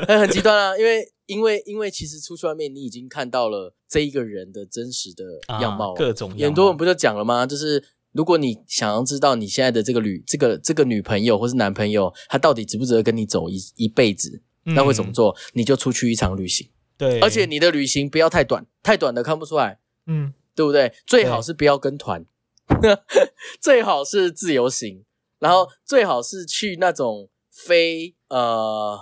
[0.09, 0.77] 很极端啊！
[0.77, 5.25] 因为，因为，因为其实出去外面，你已经看到了这一个人的真实的
[5.61, 6.45] 样貌，啊，各种样貌。
[6.47, 7.47] 很多人不就讲了吗？
[7.47, 7.81] 就是
[8.11, 15.37] 如果你想要知道你现在的这个女，这个这个女朋友或是男朋友，他到底值不值得跟你走一一辈子，嗯，那会怎么做？
[15.53, 16.69] 你就出去一场旅行。
[16.99, 20.93] 对，而且你的旅行不要太短，太短的看不出来，嗯，对不对？
[21.07, 22.27] 最好是不要跟团，
[23.63, 25.05] 最好是自由行，
[25.39, 28.99] 然后最好是去那种非呃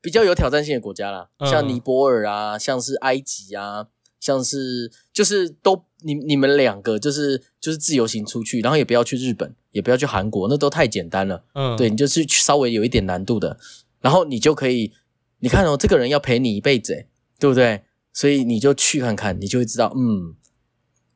[0.00, 3.86] 比较有挑战性的国家啦，嗯、像尼泊尔啊，像是埃及啊，
[4.20, 13.58] 像是就是都你你们两个就是就是自由行出去，然后也不要去日本，也不要去韩国，那都太简单了，嗯，对，你就是稍微有一点难度的，
[14.00, 14.92] 然后你就可以，
[15.40, 17.06] 你看哦，这个人要陪你一辈子，诶
[17.38, 17.82] 对不对？
[18.12, 20.34] 所以你就去看看，你就会知道，嗯，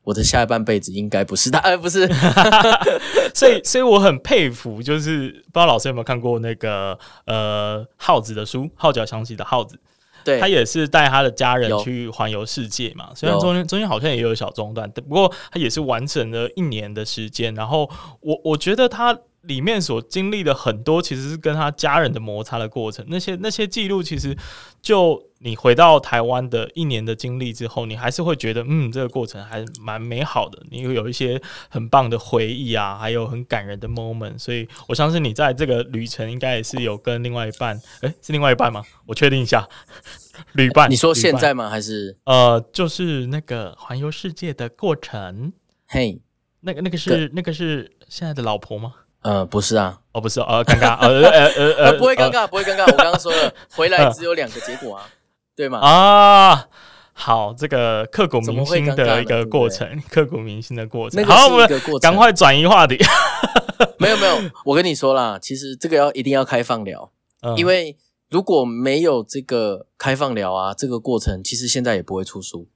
[0.05, 2.07] 我的下半辈子应该不是他，而、呃、不是。
[3.33, 9.77] 所以，所以我很佩服，就是不知道老师有没有看过那个呃耗子的书，《号角响起的耗子》。
[10.25, 13.11] 对，他也是带他的家人去环游世界嘛。
[13.15, 17.55] 虽然中间中间好像也有小中断，不过他也是完整了一年的时间。
[17.55, 19.19] 然后我我觉得他。
[19.43, 23.05] 里面所经历的很多，其实是跟他家人的摩擦的过程。
[23.09, 24.37] 那些那些记录，其实
[24.83, 30.63] 就你回到台湾的一年的经历之后，你还是会觉得，嗯，这个过程还蛮美好的。
[30.71, 34.39] 你会有一些很棒的回忆啊，还有很感人的 moment。
[34.39, 38.83] 所以我相信你在这个旅程应该也是有跟另外一半，诶，是另外一半吗？
[39.07, 39.67] 我确定一下，
[40.53, 40.91] 旅伴。
[40.91, 41.71] 你说现在吗？
[41.71, 45.55] 还是呃，就是那个环游世界的过程？
[45.87, 46.21] 嘿，
[46.61, 48.95] 那个那个是那个是现在的老婆吗？
[49.23, 52.91] 呃，不是啊，哦，不是，哦，尴尬，呃，呃，呃， 呃，不会尴尬，不会尴尬。
[52.91, 55.07] 我刚刚说了， 回来只有两个结果啊，
[55.55, 55.79] 对吗？
[55.81, 56.67] 啊，
[57.13, 61.23] 好，这个刻骨铭心的一个过程，刻骨铭心的过程。
[61.27, 61.69] 好，我们
[62.01, 62.97] 赶快转移话题。
[63.99, 67.11] 没有没有，我跟你说啦，其实这个要一定要开放聊，
[67.57, 67.99] 因为
[68.31, 72.67] 如果没有这个开放聊啊，这个过程其实现在也不会出书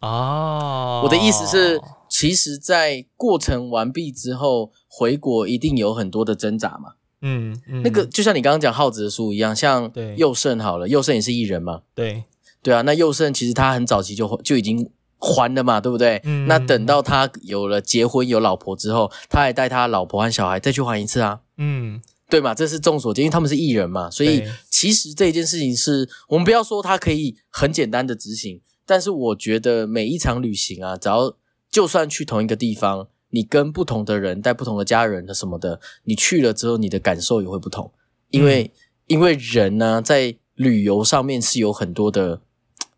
[0.00, 1.02] 啊。
[1.02, 1.80] 我的意思是。
[2.10, 6.94] 其实，在过程完毕之后，回国一定有很多的挣扎嘛。
[7.20, 11.82] 嗯，嗯，那个就像你刚刚讲耗子的书一样，像佑胜好了，佑胜也是艺人嘛。
[11.94, 12.24] 对，
[12.62, 16.18] 对啊，那佑胜其实他很早期就就已经还了嘛，对不对？
[16.24, 16.46] 嗯。
[16.48, 21.40] 那等到他有了结婚有老婆之后，他还带他老婆和小孩再去还一次啊。
[21.58, 31.36] 嗯，对嘛，这是众所皆知，因为他们是艺人嘛，所以其实这件事情是我们不要说他可以很简单的执行，但是我觉得每一场旅行啊，只要
[31.70, 37.92] 就算去同一个地方，你跟不同的人带不同的家人的什么的，你去了之后，你的感受也会不同。
[38.30, 38.70] 因为、嗯、
[39.08, 42.40] 因为人呢，在旅游上面是有很多的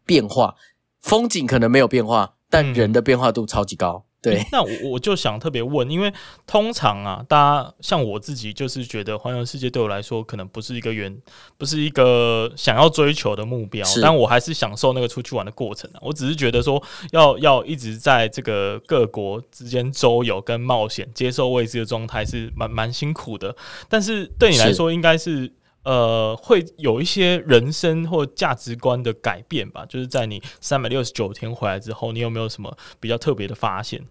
[0.06, 0.54] 变化，
[1.00, 4.04] 风景可能没有变化，但人的变化度超级高。
[4.22, 6.12] 对， 那我我就想特别问，因为
[6.46, 11.16] 通常啊，大家像我自己，就是觉得环游世界对我来说，可能不是一个远，
[11.56, 15.98] 不是一个想要追求的目标，但我还是享受那个出去玩的过程啊。
[16.02, 23.56] 我只是觉得说，要要一直在这个各国之间周游跟冒险，接受未知的状态，是蛮蛮辛苦的。
[23.88, 25.52] 但是对你来说，应该是。
[25.82, 29.86] 呃，会有一些人生或价值观的改变吧。
[29.86, 34.04] 就是在你三百六十九天回来之后，你有没有什么比较特别的发现？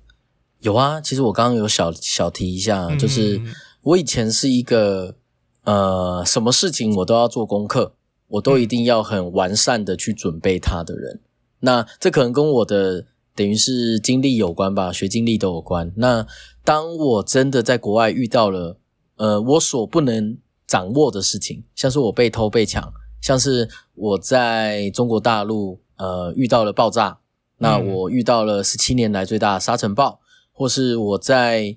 [0.61, 3.39] 有啊，其实我刚刚有小小提一下，就是
[3.83, 5.15] 我以前是一个
[5.63, 7.93] 呃，什么事情我都要做功课，
[8.27, 11.21] 我都一定要很完善的去准备它的人。
[11.59, 13.05] 那这可能跟我的
[13.35, 15.93] 等于是经历有关吧，学经历都有关。
[15.97, 16.25] 那
[16.63, 18.77] 当我真的在国外遇到了，
[19.17, 20.37] 呃，我所不能。
[20.69, 27.17] 掌握的事情，像是我被偷被抢，像是我在中国大陆呃遇到了爆炸，
[27.57, 31.75] 那我遇到了十七年来最大的沙尘暴，或是我在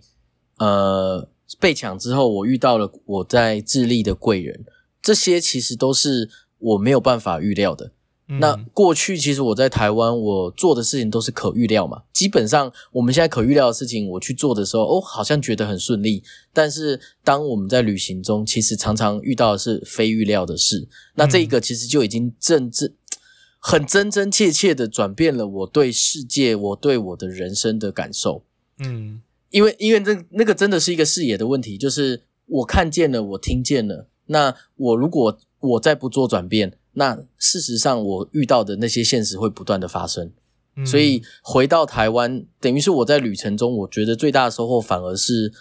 [0.58, 1.26] 呃
[1.58, 4.66] 被抢之后，我遇到了我在智利的贵人，
[5.00, 6.28] 这些其实都是
[6.58, 7.92] 我没有办法预料的。
[8.26, 12.02] 那过去其实我在台湾，我做的事情都是可预料嘛。
[12.12, 16.22] 基本上我们现在可预料的事情，我去做的时候，哦，好像觉得很顺利。
[16.52, 20.88] 但是当我们在旅行中，其实常常遇到的是非预料的事。
[21.14, 22.90] 那这一个其实就已经真正
[23.60, 28.44] 很真真切切的转变了我对世界、我对我的人生的感受。
[28.78, 34.08] 嗯，因为因为这那个真的是一个视野的问题，就是我看见了，我听见了。
[34.26, 40.32] 那我如果我再不做转变，那事实上，我遇到的那些现实会不断的发生，
[40.76, 45.52] 嗯，所以回到台湾，等于是我在旅程中，我觉得最大的收获，反而是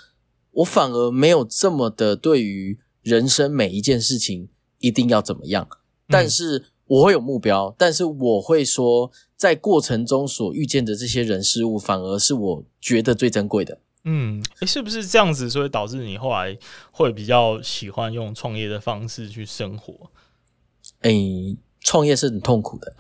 [0.52, 5.68] 我反而没有这么的对于人生每一件事情一定要怎么样，
[6.08, 13.80] 但是我会有目标，但是我会说，在过程中所遇见的这些人事物，反而是我觉得最珍贵的。
[14.04, 16.58] 嗯，诶，是不是这样子，所以导致你后来
[16.92, 20.12] 会比较喜欢用创业的方式去生活？
[21.02, 21.12] 哎，
[21.84, 22.94] 创业是很痛苦的，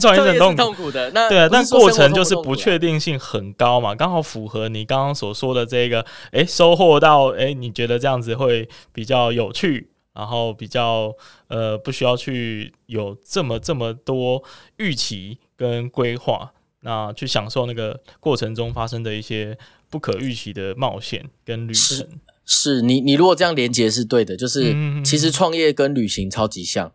[0.00, 1.10] 创业是很痛苦的。
[1.10, 6.04] 那对啊，但过程就是不确定性很高嘛，刚好符合你刚刚所说的这个。
[6.32, 11.14] 哎，收获到哎，你觉得这样子会比较有趣，然后比较
[11.48, 14.42] 呃，不需要去有这么这么多
[14.78, 19.58] 预期跟规划，那去享受那个过程中发生的一些
[19.90, 22.08] 不可预期的冒险跟旅程。
[22.50, 26.90] 是你，你如果这样连接是对的，就是其实创业跟旅行超级像。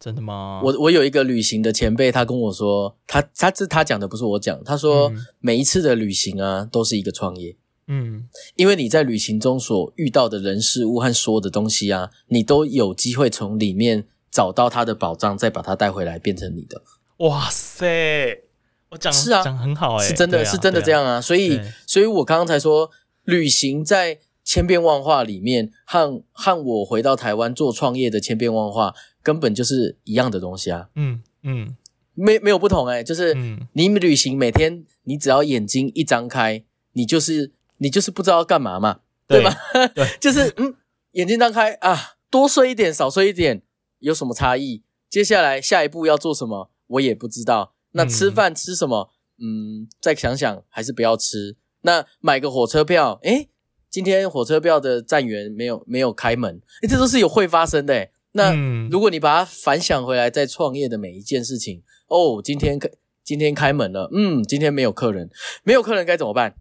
[0.00, 0.62] 真的吗？
[0.64, 7.56] 我我有一个旅行的前辈，他跟我说，他他这他讲的不是我讲，他说每一次的旅行啊，都是一个创业。
[7.88, 16.82] 嗯，因为你在旅行中所遇到的人事物和所有的东西啊，你都有机会从里面找到他的宝藏，再把它带回来变成你的。
[17.18, 18.42] 哇塞，
[18.90, 22.90] 我讲是啊，讲很好哎、欸，是真的、啊、是真的这样啊，所以所以我刚刚才说
[23.24, 24.20] 旅行在。
[24.46, 30.88] 千变万化里面，和和我回到台湾做创业的千变万化，根本就是一样的东西啊。
[30.94, 31.76] 嗯嗯，
[32.14, 33.34] 没没有不同哎、欸，就是
[33.72, 39.56] 你旅行每天，你只要眼睛一张开，你就是你就是不知道要干嘛嘛，对，对吧？
[39.94, 40.74] 对， 就是嗯，
[41.12, 43.62] 眼睛张开啊，多睡一点，少睡一点，
[43.98, 44.84] 有什么差异？
[45.10, 47.74] 接下来下一步要做什么，我也不知道。
[47.92, 49.10] 那吃饭吃什么？
[49.38, 51.56] 嗯，再想想，还是不要吃。
[51.82, 53.48] 那买个火车票，诶
[53.96, 58.10] 今天火车票的站员没有没有开门，诶，这都是有会发生的诶。
[58.32, 58.52] 那
[58.90, 62.90] 如果你把它反想回来，在创业的每一件事情，哦，今天开
[63.24, 65.30] 今天开门了，嗯，今天没有客人，
[65.64, 66.56] 没有客人该怎么办？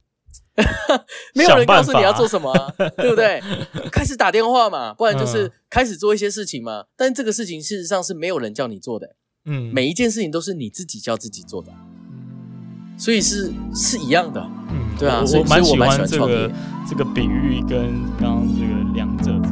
[1.36, 3.41] 没有人告诉你要做什么啊，对不对？
[3.91, 6.86] 开始打电话嘛，不然就是开始做一些事情嘛。
[6.95, 11.74] 但这个事情事实上是没有人叫你做的，嗯，每一件事情都是你自己叫自己做的，
[12.97, 16.51] 所以是是一样的，嗯，对啊，我蛮喜欢这个。
[16.88, 19.44] 这个比喻跟刚刚这个两者的。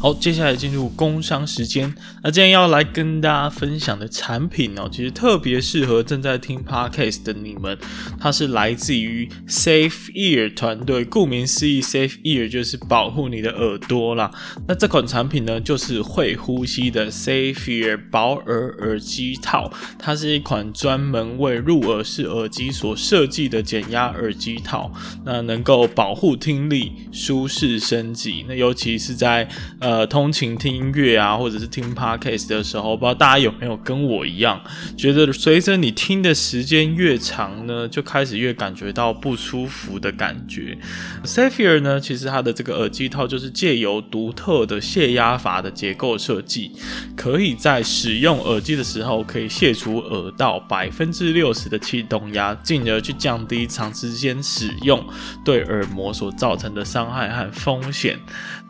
[0.00, 1.92] 好，接下来进入工商时间。
[2.22, 7.76] 那今天要来跟大家分享的产品哦，其实特别适合正在听 Podcast 的你们。
[8.20, 14.30] 它是来自于 Safe Ear 团队，顾名思义，Safe Ear 就是保护你的耳朵啦。
[14.68, 19.72] 那这款产品呢，就是会呼吸的 Safe Ear 保耳耳机套。
[19.98, 24.92] 它是一款专门为入耳式耳机所设计的减压耳机套，
[25.24, 28.44] 那能够保护听力，舒适升级。
[28.46, 29.48] 那尤其是在
[29.80, 34.60] 呃呃通勤听音乐啊，或者是听 podcast 的时候，不知道大家有没有跟我一样，
[34.98, 40.76] 觉得随着你听的时间越长呢，就开始越感觉到不舒服的感觉。
[41.24, 46.70] Savior 呢，其实它的这个耳机套就是借由独特的泄压阀的结构设计，
[47.16, 55.02] 可以在使用耳机的时候，可以卸除耳道百分之六十的气动压，进而去降低长时间使用
[55.42, 58.18] 对耳膜所造成的伤害和风险。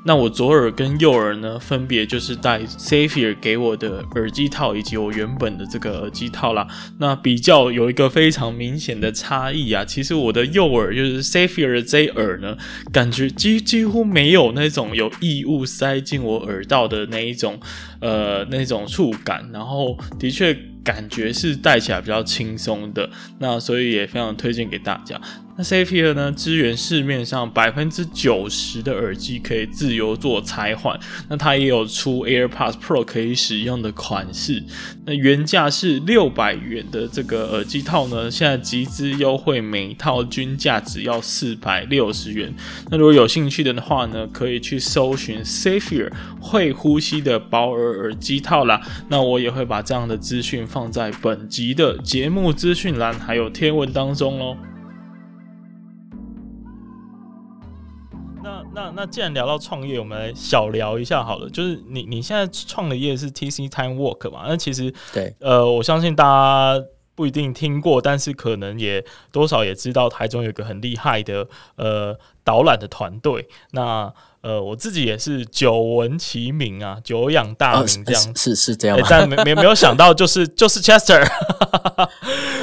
[0.09, 6.67] 那我左耳跟右耳呢，分别就是戴 Savior 给我的耳机套，以及我原本的这个耳机套啦。
[6.99, 12.57] 那比较有一个非常明显的差异啊，其实我的右耳就是 Savior 的这耳呢，
[12.91, 17.61] 感觉几几乎没有那种有异物塞进我耳道的那一种
[18.01, 23.11] 呃那种触感，然后的确感觉是戴起来比较轻松的。
[23.41, 25.21] 那所以也非常推荐给大家。
[25.59, 30.97] 那 Safir 呢，支援市面上百分之九十的耳机可以自由做拆换。
[31.29, 34.63] 那它也有出 AirPods Pro 可以使用的款式。
[35.05, 42.55] 那原价是六百元的这个耳机套呢，现在集资优惠，每套均价只要四百六十元。
[42.89, 48.81] 那如果有兴趣的话呢，可以去搜寻 Safir 会呼吸的保耳耳机套啦。
[49.09, 54.57] 那我也会把这样的资讯放在本集的节目资讯栏还有贴文当中喽。
[58.79, 61.51] 那那既然聊到创业，我们来小聊一下好了。
[61.51, 64.45] 就是你你现在创的业是 TC Time Work 嘛？
[64.47, 66.85] 那其实对，呃，我相信大家
[67.17, 73.49] 不一定听过，但是可能也多少也知道台中有个很厉害的呃导览的团队。
[73.73, 81.23] 那呃，我自己也是久闻其名啊，久仰大名这样，哦、是是这样、欸，但没没没有想到就是 就是 Chester，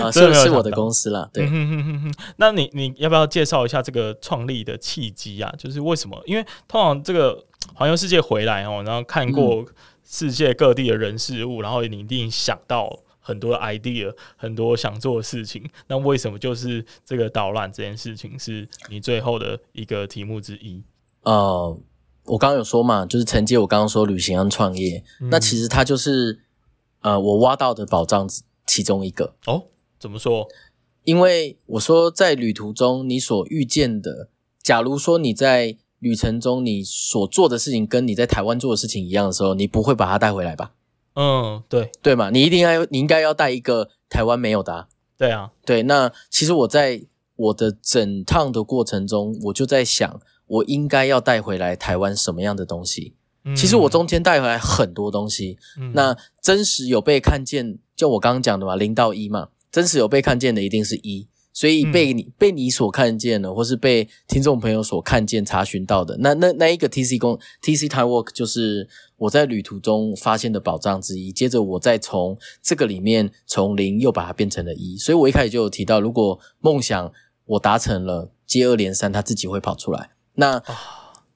[0.02, 1.46] 啊，是是我的公司啦，对。
[1.52, 5.54] 嗯、那你你要不要介绍一下这个创立的契机啊？
[5.58, 6.22] 就是为什么？
[6.26, 9.66] 因为通常这个环游世界回来哦，然后看过
[10.08, 15.70] 世界各地的人事物，嗯、然后你一定想到很多 idea，很多想做的事情。
[15.88, 20.82] 那为什么就是这个导览这件事情是你最后的一个题目之一？
[21.26, 21.78] 呃，
[22.26, 26.40] 我刚刚有说嘛，就是承接我刚刚说旅行跟创业，嗯、那其实它就是
[27.02, 28.30] 呃我挖到的宝藏
[28.66, 29.64] 其中一个哦。
[30.00, 30.48] 怎么说？
[31.04, 34.30] 因为我说在旅途中你所遇见的，
[34.62, 40.74] 假如说你在旅程中你所做的事情跟你在台湾做的事情一样的时候，你不会把它带回来吧？
[41.16, 44.88] 嗯，对对嘛，你一定要你应该要带一个台湾没有的、啊。
[45.18, 45.82] 对啊，对。
[45.84, 47.02] 那其实我在
[47.36, 50.20] 我的整趟的过程中，我就在想。
[50.48, 53.16] 我应该要带回来台湾什么样的东西？
[53.44, 55.58] 嗯、其实我中间带回来很多东西。
[55.80, 71.32] 嗯、那真实有被看见，就我刚刚讲的嘛，零到一嘛，真实有被看见的一定是一，所以被你、嗯、被你所看见的，或是被听众朋友所看见、查询到的，那那那一个 TC 公 TC Time Work 就是我在旅途中发现的宝藏之一。
[71.32, 77.12] 接着我再从这个里面从零又把它变成了一，所以我一开始就有提到，如果梦想
[77.46, 80.10] 我达成了，接二连三，它自己会跑出来。
[80.36, 80.62] 那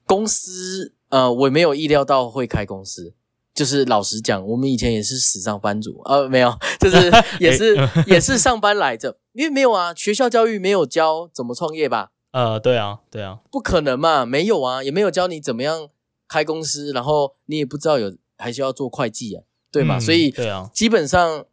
[0.05, 3.13] 公司呃，我没有意料到会开公司。
[3.51, 7.75] 就是老实讲，我们以前也是死上班族，呃，没有， 就是也是
[8.07, 9.17] 也是上班来着。
[9.33, 12.12] 因为没有啊，学校教育没有教怎么创业吧？
[12.31, 15.89] 呃，对啊，对啊，不可能嘛，没有啊，也没有教你怎么样
[16.25, 19.97] 开公司，然后你也不知道有还需要做会计啊，对吗？
[19.97, 21.45] 嗯，所以对啊，基本上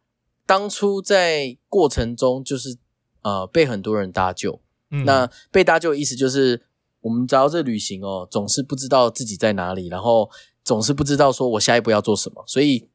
[0.45, 2.77] 当初在过程中就是
[3.23, 4.61] 呃被很多人搭救。
[4.91, 6.66] 嗯，那被搭救的意思就是。
[7.07, 10.29] 我们只要这旅行哦，总是不知道自己在哪里，然后
[10.65, 12.89] 总是不知道说我下一步要做什么，所以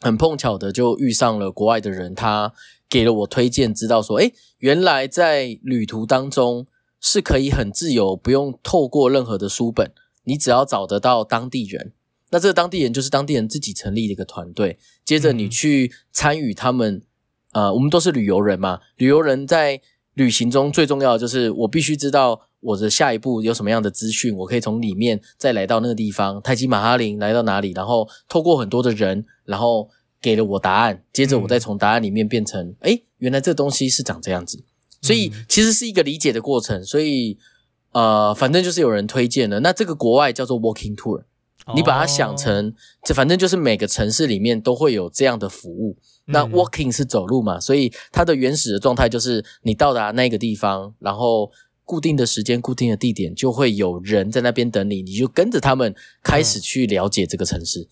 [0.00, 2.54] 很碰巧的就遇上了国外的人，他
[2.88, 6.66] 给了我推荐，知道说，诶，原来在旅途当中
[7.00, 9.92] 是可以很自由，不用透过任何的书本，
[10.24, 11.92] 你只要找得到当地人，
[12.30, 17.02] 那这个当地人就是当地人自己成立的一个团队，接着你去参与他们，
[17.52, 19.80] 呃，我们都是旅游人嘛，旅游人在
[20.14, 22.48] 旅行中最重要的就是我必须知道。
[22.64, 29.90] 我的下一步有什么样的资讯，我可以从里面再来到那个地方，泰姬玛哈林来到哪里，然后透过很多的人，然后
[30.22, 34.64] 给了我答案，接着我再从答案里面变成，诶、嗯、原来这东西是长这样子，
[35.02, 37.36] 所以其实是一个理解的过程，所以
[37.92, 41.24] 呃，反正就是有人推荐了，那这个国外叫做 Walking Tour，
[41.76, 42.72] 你把它想成，
[43.04, 51.52] 这反正就是每个城市里面都会有这样的服务，那 Walking 是走路嘛，所以它的原始的状态就是你到达那个地方，然后。
[51.84, 57.88] 固定的时间、固定的地点，就会有人在那边等你，你就跟着他们开始去了解这个城市。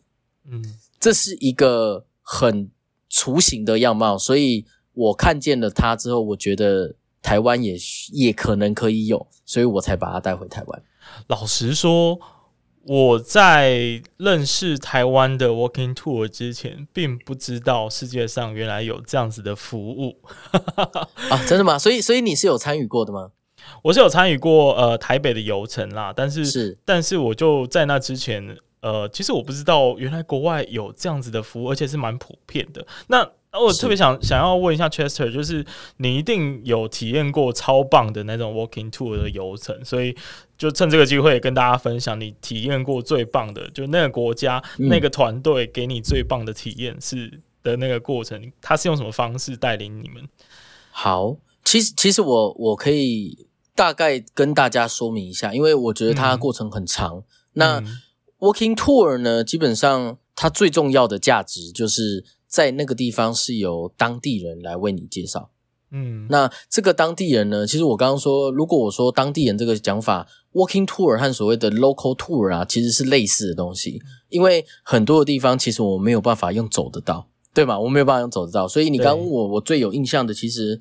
[0.50, 2.70] 嗯，这是一个很
[3.08, 4.64] 雏形的样貌，所以
[4.94, 7.76] 我看见了它之后，我觉得台湾也
[8.12, 10.82] 也可能可以有，所以我才把它带回台湾。
[11.28, 12.18] 老实说，
[12.84, 20.16] 我在认识台湾的 Walking Tour 之前，并不知道世界上原来有这样子的服务
[21.30, 21.44] 啊！
[21.46, 21.78] 真的吗？
[21.78, 23.30] 所以，所以你是有参与过的吗？
[23.82, 32.86] 我是有参与过呃台北的游程啦，但是是，但是我就在那之前，呃，其实我不知道原来国外有这样子的服务，而且是蛮普遍的。
[33.08, 35.62] 那我特别想想要问一下 Chester，就是
[35.98, 40.16] 你一定有体验过超棒的那种 Walking Tour 的游程，所以
[40.56, 50.26] 就趁这个机会跟大家分享你体验过最棒的，就那个国家、嗯、那个团队给你最棒的体验是的那个过程，他是用什么方式带领你们？
[50.90, 57.18] 好，其实其实我我可以大概跟大家说明一下，因为我觉得它过程很长。
[57.18, 57.82] 嗯、那
[58.38, 62.24] Walking Tour 呢，基本上它最重要的价值就是。
[62.52, 65.48] 在那个地方是由当地人来为你介绍，
[65.90, 77.80] 嗯，那这个当地人呢，其实我刚刚说，如果我说当地人这个讲法，walking tour 和所谓的 local tour 啊，其实是类似的东西，因为很多的地方其实我没有办法用走得到，对吗？
[77.80, 80.78] 我没有办法用走得到，所以你刚问我，我最有印象的，其实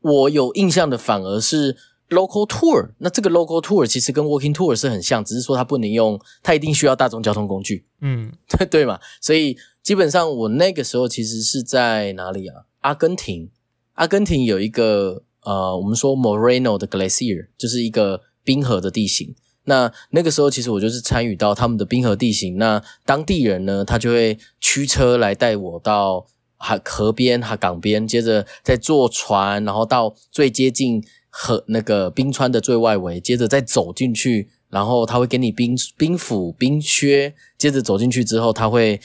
[0.00, 1.76] 我有印象的反而是
[2.14, 2.90] local tour。
[2.98, 9.56] 那这个 local tour 其实跟 walking tour 是很像，只是说它不能用，它一定需要大众交通工具，嗯，对 对嘛，所以。
[9.84, 12.62] 基本上，我那个时候其实是在哪里啊？
[12.80, 13.50] 阿根廷，
[13.96, 19.34] 阿根廷有一个呃，我们说 Moreno 的 Glacier，就是一个冰河的地形。
[19.64, 22.56] 那那个时候，其实我就是参与到他们的冰河地形。
[22.56, 26.24] 那当地人呢，他就会驱车来带我到
[26.56, 31.04] 海河边、海港边，接着再坐船，然后到最接近
[31.36, 39.00] 河那个冰川的最外围，接着再走进去，然后他会给你冰冰斧、冰靴，接着走进去之后，他会。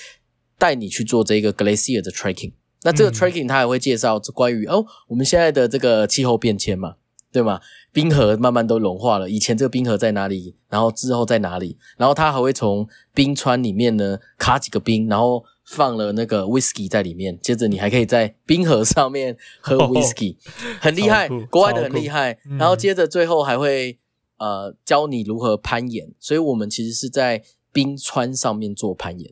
[0.61, 2.51] 带你去做这个 glacier 的 tracking
[2.83, 6.95] 那这个 tracking 他还会介绍关于、嗯、哦，我们现在的这个气候变迁嘛，
[7.31, 7.61] 对吗？
[7.93, 10.57] 冰河慢慢都融化了，以前这个冰河在哪里？
[10.67, 11.77] 然后之后在哪里？
[11.97, 20.37] 然后他还会从冰川里面呢卡几个冰，然后放了那个 whisky 在里面，接着你还可以在冰河上面喝 whisky，、哦、
[20.81, 22.39] 很厉害，国外的很厉害。
[22.57, 23.99] 然后接着最后还会
[24.37, 29.31] 呃教你如何攀岩，所以我们其实是在冰川上面做攀岩。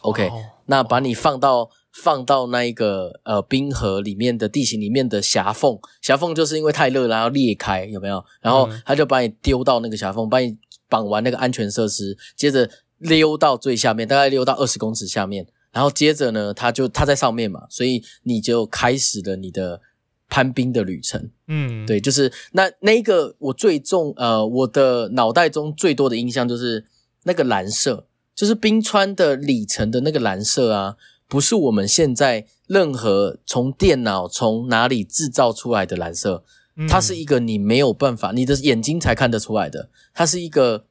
[0.00, 8.24] OK，、oh, 那把你放到放到那一个呃冰河里面的地形里面的狭缝，狭缝就是因为太热然后裂开，有没有？
[8.40, 10.58] 然后他就把你丢到那个狭缝，把你
[10.88, 19.80] 绑完那个安全设施，接着溜到最下面，大概溜到二十公尺下面，然后接着呢，他就他在上面嘛，所以你就开始了你的
[20.28, 21.30] 攀冰的旅程。
[21.48, 26.84] 嗯，对，就是那那一个我最重呃我的脑袋中最多的印象就是
[27.24, 28.06] 那个蓝色。
[28.34, 30.96] 就是冰川的里程的那个蓝色啊，
[31.28, 36.42] 不是我们现在任何从电脑从哪里制造出来的蓝色，
[36.88, 40.86] 它是一个你没有办法，你的眼睛才看得出来的，它是一个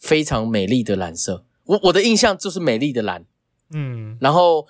[0.00, 1.44] 非常美丽的蓝色。
[1.66, 3.24] 我我的印象就是美丽的蓝，
[3.72, 4.66] 嗯，然后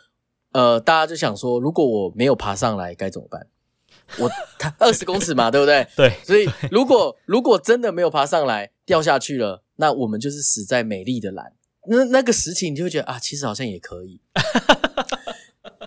[0.53, 3.47] 呃，大家就想说，如果我没有爬上来该怎么办？
[4.19, 4.29] 我
[4.59, 5.87] 他 二十公尺嘛， 对不对？
[5.97, 11.53] 对，所以如果如果真的没有爬上来，掉下去了，那我们就是死在美丽的蓝。
[11.89, 14.21] 那那个时期，你就会觉得啊，其实好像也可以。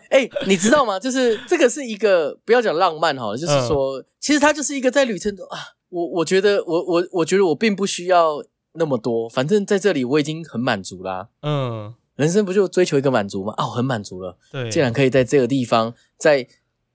[0.09, 0.99] 哎、欸，你知道吗？
[0.99, 5.57] 就是这个是一个不要讲浪漫哈，就是说，嗯、其实它就是一个在旅程中啊。
[5.89, 8.43] 我我觉得我我我觉得我并不需要
[8.73, 11.27] 那么多，反正在这里我已经很满足啦、啊。
[11.41, 13.53] 嗯，人生不就追求一个满足吗？
[13.57, 14.37] 啊，我很满足了。
[14.51, 16.47] 对，竟然可以在这个地方，在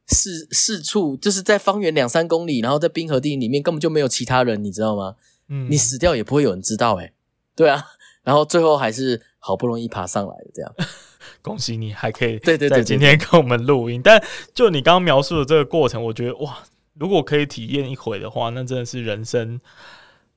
[0.06, 5.16] 四四处，就是在方圆两三公里，然后在冰河地里面根本就没有其他人，你知道吗？
[5.48, 7.04] 嗯，你死掉也不会有人知道、欸。
[7.04, 7.12] 哎，
[7.54, 7.84] 对啊。
[8.24, 10.74] 然后最后还是好不容易爬上来的，这样，
[11.40, 14.02] 恭喜你还可以对对对，今天跟我们录音。
[14.04, 16.58] 但就你刚刚描述的这个过程，我觉得哇，
[16.92, 19.58] 如果可以体验一回的话，那真的是人生，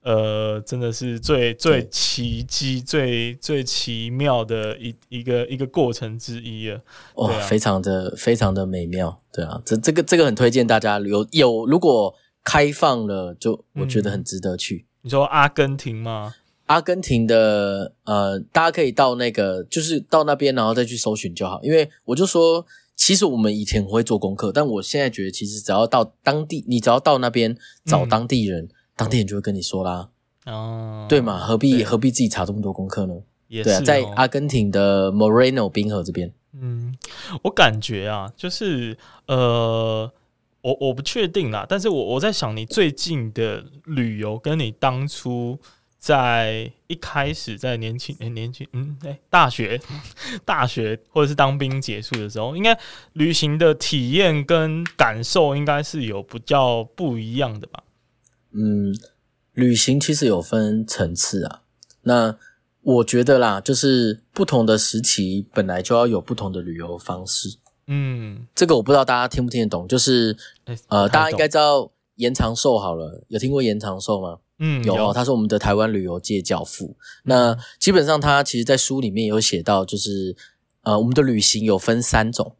[0.04, 6.82] 呃，真的是最最奇迹、最最奇妙的一一个一个过程之一了。
[7.16, 14.86] 哇，啊、非常的非常的美妙，对啊，这这个这个很推荐大家有有，如果开放了，就我觉得很值得去。
[14.88, 16.34] 嗯、你说阿根廷吗？
[16.66, 21.62] 阿根廷的呃，大家可以到那个，就是到那边，然后再去搜寻就好。
[21.62, 28.70] 因为我就说，其实我们以前会做功课，但我现在觉得，其实只要到当地，你只要到那边找当地人，嗯、
[29.02, 30.10] 当地人就会跟你说啦。
[30.45, 31.39] 哦，对嘛？
[31.39, 33.14] 何必何必自己查这么多功课呢？
[33.47, 36.34] 也是、哦、对啊，在阿根廷的 Moreno 冰河这边。
[36.54, 36.95] 嗯，
[37.43, 38.97] 我感觉啊，就是
[39.28, 40.12] 呃，
[40.62, 45.60] 我我不确定啦，但是我我在想，你最近的旅游跟你当初。
[46.02, 49.80] 在一开始，在年轻、欸、年轻，嗯，哎、欸，大学、
[50.43, 52.76] 大学或者是当兵结束的时候，应该
[53.14, 57.84] 旅行的体验跟感受应该是有比较不一样的吧？
[58.54, 58.93] 嗯，
[59.54, 61.62] 旅行其实有分层次啊。
[62.04, 62.38] 那
[62.82, 67.58] 我觉得啦，就是不同的时期本来就要有不同的旅游方式。
[67.88, 70.36] 嗯，这个我不知道大家听不听得懂，就是
[70.88, 74.38] 呃，大家应该知道延长寿好了，有听过延长寿吗？
[74.60, 76.95] 嗯，有，有，他是我们的台湾旅游界教父。
[77.24, 80.36] 那基本上他其实在书里面有写到，就是
[80.84, 82.56] 呃，我们的旅行有分三种，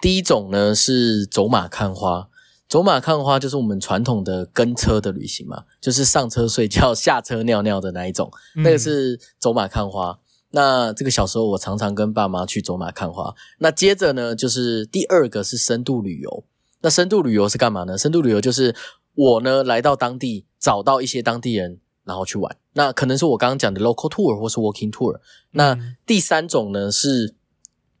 [0.00, 2.28] 第一种呢是走马看花。
[2.74, 10.18] 走马看花就是我们传统的跟车的旅行嘛，就是上车睡觉、 下车尿尿的那一种，那个是走马看花。
[10.50, 13.32] 那这个小时候我常常跟爸妈去走马看花。
[13.58, 16.42] 那接着呢，就是第二个是深度旅游。
[16.80, 17.96] 那深度旅游是干嘛呢？
[17.96, 18.74] 深度旅游就是
[19.14, 22.56] 我呢来到当地，找到一些当地人，然后去玩。
[22.72, 25.20] 那可能是我刚刚讲的 local tour 或是 walking tour。
[25.52, 27.36] 那第三种呢是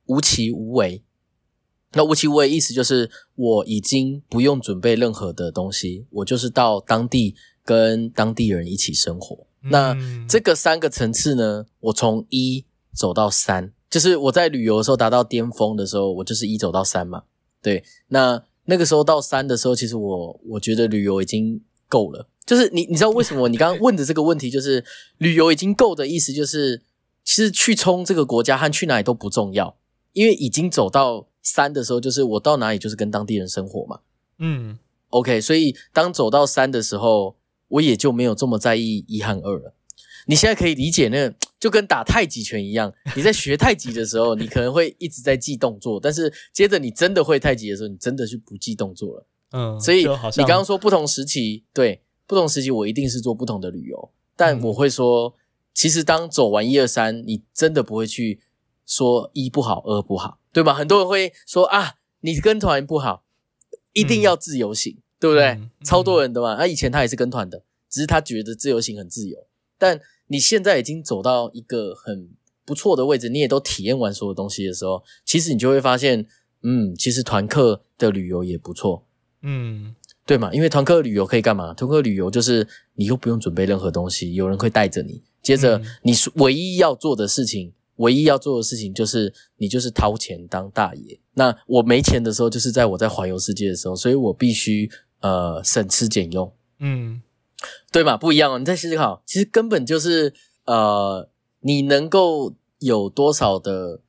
[0.06, 1.03] 无奇无为。
[1.96, 9.46] 那无其无为意思就是我已经不用准备任何的东西，我就是到当地跟当地人一起生活。
[9.62, 9.96] 嗯、那
[10.28, 17.22] 这个三个层次呢，我从一走到三，就是我在旅游的时候达到巅峰的时候，我就是一走到三嘛。
[17.62, 22.28] 对，那那个时候到三的时候，其实我我觉得旅游已经够了。
[22.44, 24.84] 就是你你知道为什么你刚刚问的这个问题，就是
[25.18, 26.82] 旅游已经够的意思，就是
[27.22, 29.76] 其实去冲这个国家和去哪里都不重要，
[30.12, 31.28] 因为已经走到。
[31.44, 34.00] 三的时候，就是我到哪里就是跟当地人生活嘛。
[34.38, 34.76] 嗯
[35.10, 37.36] ，OK，所以当走到三的时候，
[37.68, 39.74] 我也就没有这么在意一和二了。
[40.26, 49.26] 你现在可以理解，那就跟打太极拳一样，你在学太极的时候，你可能会一直在记动作，但是接着你真的会太极的时候，你真的就不记动作了。
[49.50, 55.34] 嗯，所以你刚刚说不同时期，对，不同时期我一定是做不同的旅游，但我会说，
[55.74, 58.40] 其实当走完一二三，你真的不会去
[58.86, 60.38] 说一不好，二不好。
[60.52, 60.72] 对吧？
[60.72, 63.24] 很多人会说啊，你跟团不好，
[63.92, 65.60] 一定要自由行，嗯、对不对？
[65.84, 66.54] 超多人的嘛。
[66.54, 69.36] 那、啊、以前他也是跟团的，只是他觉得自由行很自由。
[69.76, 72.30] 但你现在已经走到一个很
[72.64, 76.24] 不错的位置，你也都体验完所有东西的时候，其实你就会发现，
[76.62, 79.04] 嗯，其实团客的旅游也不错，
[79.42, 80.54] 嗯，对嘛？
[80.54, 81.74] 因为团客旅游可以干嘛？
[81.74, 82.64] 团客旅游就是
[82.94, 87.72] 你又不用准备任何东西，有人会带着你，接着你唯一要做的事情。
[87.96, 91.20] 唯一要做的事情就是你就是掏钱当大爷。
[91.34, 94.90] 那我没钱的时候，就是在我在环游世界的时候，所以我必须
[95.20, 97.22] 呃省吃俭用，嗯，
[97.90, 98.16] 对吧？
[98.16, 98.58] 不一样哦。
[98.58, 100.32] 你再思考，其实根本就是
[100.66, 101.28] 呃，
[101.60, 104.00] 你能够有多少的，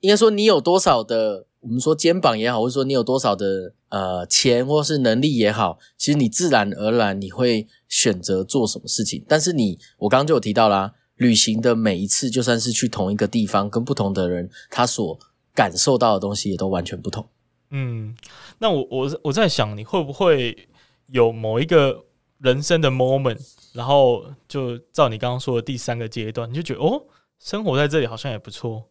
[0.00, 9.24] 应该说你有多少的，我们说肩膀也好，或者说你有多少的呃钱或是能力也好，其实你自然而然你会选择做什么事情。
[9.28, 10.94] 但是你，我刚刚就有提到啦。
[11.16, 15.18] 旅行的每一次，就算是去同一个地方，跟不同的人，他所
[15.54, 17.26] 感受到的东西也都完全不同。
[17.70, 18.14] 嗯，
[18.58, 20.68] 那我我我在想，你会不会
[21.06, 22.04] 有某一个
[22.38, 23.40] 人生的 moment，
[23.72, 27.02] 然后就照你刚刚说的第三个阶段，你就觉得哦，
[27.38, 28.84] 生活在这里好像也不错，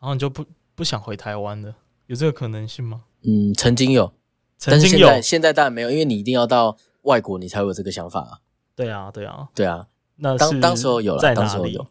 [0.00, 1.74] 然后你就不不想回台湾了，
[2.06, 3.04] 有这个可能性吗？
[3.24, 4.12] 嗯，曾经有，
[4.56, 8.38] 曾经有，现在，现在当然没有，因为你一定要到外国，你才会有这个想法啊。
[8.74, 9.88] 对啊，对啊，对啊。
[10.16, 11.86] 那当当时候有了，在哪里有？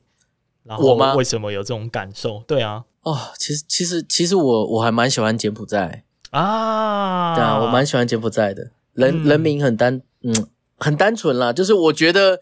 [0.64, 1.16] 然后我吗？
[1.16, 2.44] 为什么有这种感受？
[2.46, 10.48] 对啊，哦，其实其实其实我我还蛮喜欢柬埔寨啊，对啊，我蛮喜欢柬埔寨的，人、嗯、人民很单，嗯，
[10.78, 11.52] 很单纯啦。
[11.52, 12.40] 就是我觉得，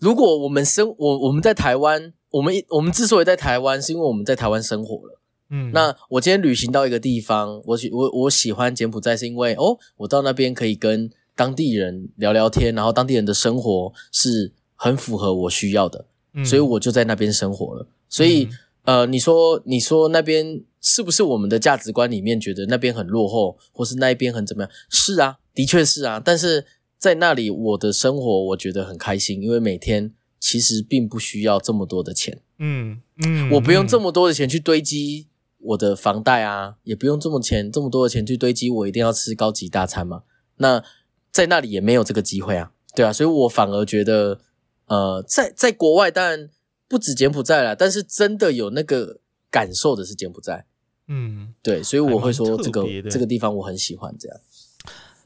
[0.00, 5.20] 如果我们生我我们在台湾，我们我们之所以在台湾，是因为我们在台湾生活了。
[5.50, 14.52] 嗯，那我今天旅行到一个地方，我喜我我喜欢柬埔寨，是因为哦，我到那边可以跟当地人聊聊天，然后当地人的生活是。
[14.74, 16.06] 很符合我需要的，
[16.44, 17.82] 所以我就在那边生活了。
[17.82, 18.48] 嗯、所以，
[18.82, 24.70] 呃，你说，你说那边是不是我们的价值观里面觉得那边很落后，或是那一边很怎么样？
[24.90, 26.20] 是啊，的确是啊。
[26.22, 26.66] 但是
[26.98, 32.40] 在那里，我的生活我觉得很开心，因为每天其实并不需要这么多的钱。
[32.58, 40.24] 嗯嗯，我不用这么多的钱去堆积我的房贷啊，也不用这么钱这么多的钱去堆积我一定要吃高级大餐嘛。
[40.58, 40.84] 那
[41.32, 44.40] 在那里也没有这个机会啊，对啊，所以我反而觉得。
[44.86, 46.50] 呃，在在国外当然
[46.88, 49.18] 不止柬埔寨啦，但是真的有那个
[49.50, 50.66] 感受的是柬埔寨。
[51.08, 54.38] 嗯，对，所以我会说这个这个地方我很喜欢这样。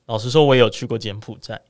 [0.06, 1.60] 老实说，我也有去过柬埔寨。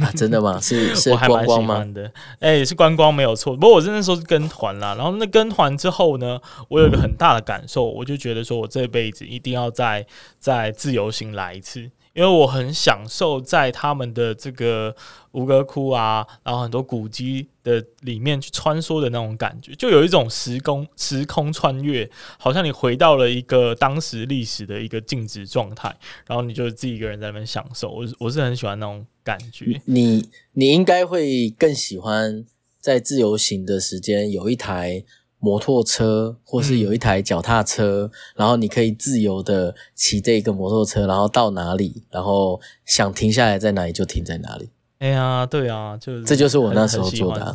[0.00, 0.58] 啊，真的吗？
[0.58, 1.84] 是 是观光吗？
[1.92, 2.10] 的，
[2.40, 3.54] 哎、欸，是观光没有错。
[3.54, 4.94] 不过我真的说是跟团啦。
[4.94, 10.04] 然后那跟团之后呢，我有一个很大的感受，我就觉得说我这辈子一定要再
[10.40, 11.90] 再自由行来一次。
[12.18, 14.92] 因为我很享受在他们的这个
[15.30, 25.96] 吴哥窟啊，然后很多古迹的里面去穿梭的那种感觉，就有一种时空时空穿越，好像你回到了一个当时历史的一个静止状态，
[26.26, 27.88] 然后你就自己一个人在那边享受。
[27.88, 29.80] 我我是很喜欢那种感觉。
[29.84, 32.44] 你你应该会更喜欢
[32.80, 35.04] 在自由行的时间有一台
[35.38, 44.70] 摩托车，或是有一台脚踏车，嗯，然后你可以自由的骑这个摩托车，然后到哪里，然后想停下来在哪里就停在哪里。
[44.98, 47.54] 哎呀，对啊，就这就是我那时候做的啊。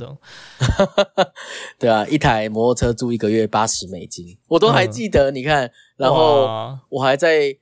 [1.78, 5.30] 对啊，一台摩托车租一个月八十美金，我都还记得。
[5.32, 6.48] 你看，然后
[6.88, 7.54] 我还在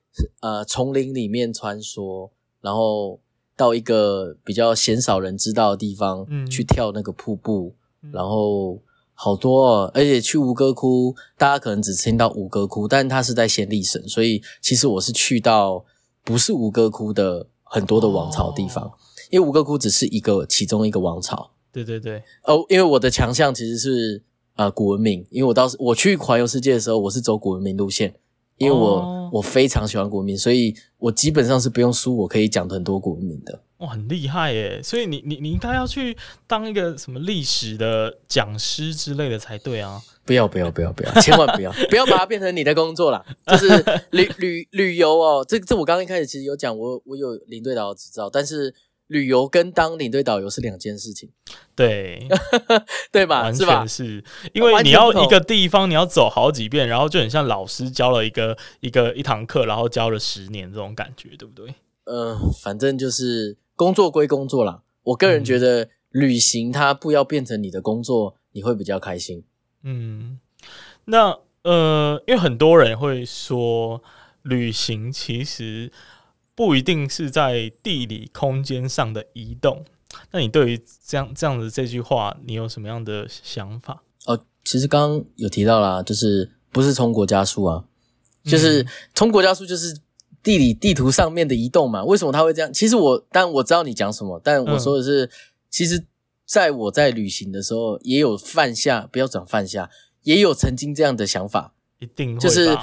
[0.42, 2.30] 呃丛林里面穿梭，
[2.62, 3.20] 然后
[3.58, 7.74] 到一个比较鲜少人知道的地方去跳那个瀑布，
[8.12, 8.80] 然后
[9.24, 15.86] 好多哦，而且去吴哥窟，大家可能只听到吴哥窟，但它是在暹粒省，所以其实我是去到
[16.24, 18.92] 不是吴哥窟的很多的王朝地方。
[19.30, 22.24] 因为吴哥窟只是一个其中一个王朝，对对对。
[22.46, 24.24] 哦，因为我的强项其实是
[24.56, 28.16] 呃古文明，因为我当时我去环游世界的时候，我是走古文明路线，
[28.58, 33.62] 因为我、哦、我非常喜欢古文明，所以我基本上是不用书，我可以讲很多古文明的。
[33.82, 34.82] 哇，很厉害耶！
[34.82, 36.18] 所以你你你应该要去
[36.48, 40.02] 当一个什么历史的讲师之类的才对啊！
[40.26, 43.24] 不要不要不要不要，千万不要不要把它变成你的工作啦。
[43.48, 43.68] 就是
[44.12, 48.74] 旅旅旅游哦，这这我刚刚一开始其实有讲，我我有领队导游执照，但是。
[49.08, 51.30] 旅游跟当领队导游是两件事情，
[51.76, 52.30] 对
[53.12, 53.42] 对吧？
[53.42, 54.24] 完全是
[54.54, 61.76] 因为你要一个地方你要走好几遍，然后就很像老师教了一个一个一堂课，然后教了十年这种感觉，对不对？
[62.06, 64.84] 嗯、呃，反正就是工作归工作啦。
[65.04, 69.44] 我个人觉得旅行它不要变成你的工作，你会比较开心。
[69.84, 70.40] 嗯，
[71.06, 74.02] 那呃，因为很多人会说
[74.44, 75.92] 旅行其实。
[76.54, 79.84] 不一定是在地理空间上的移动，
[80.32, 84.04] 那你对于这样这样的这句话，你有什么样的想法？
[84.26, 87.86] 哦，其实刚刚有提到啦，就是不是冲国家数啊，
[88.44, 88.86] 就是
[89.16, 89.98] 冲国家数就是
[90.44, 92.04] 地理地图上面的移动嘛。
[92.04, 92.72] 为什么他会这样？
[92.74, 95.30] 其实我，但我知道你讲什么，但我说的是，嗯、
[95.70, 96.06] 其实
[96.46, 99.90] 在我在旅行的时候，也有犯下，不要讲犯下，
[100.24, 102.78] 也有曾经这样的想法，一定会就是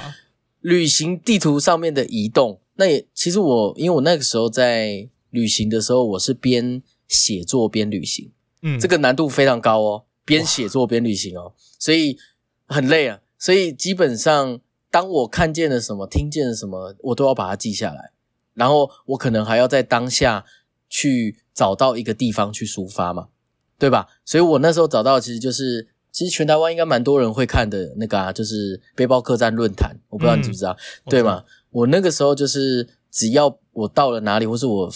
[0.61, 2.59] 旅行地图上面的移动。
[2.75, 8.31] 那也其实我，因为我那个时候在旅行的时候，我是边写作边旅行，
[8.61, 12.17] 嗯，这个难度非常高哦，边写作边旅行哦，所以
[12.67, 13.19] 很累啊。
[13.37, 14.59] 所以基本上，
[14.91, 18.11] 当我看见了什么，听见了什么，我都要把它记下来，
[18.53, 20.45] 然后我可能还要在当下
[20.89, 23.29] 去找到一个地方去抒发嘛，
[23.77, 24.07] 对吧？
[24.25, 30.75] 所以我那时候找到其实就是，其实全台湾应该蛮多人会看的那个啊，就是背包客栈论坛，我不知道你知不知道，
[31.05, 31.43] 嗯，对吗？
[31.71, 34.91] 我那个时候就是，只要我到了哪里，或是我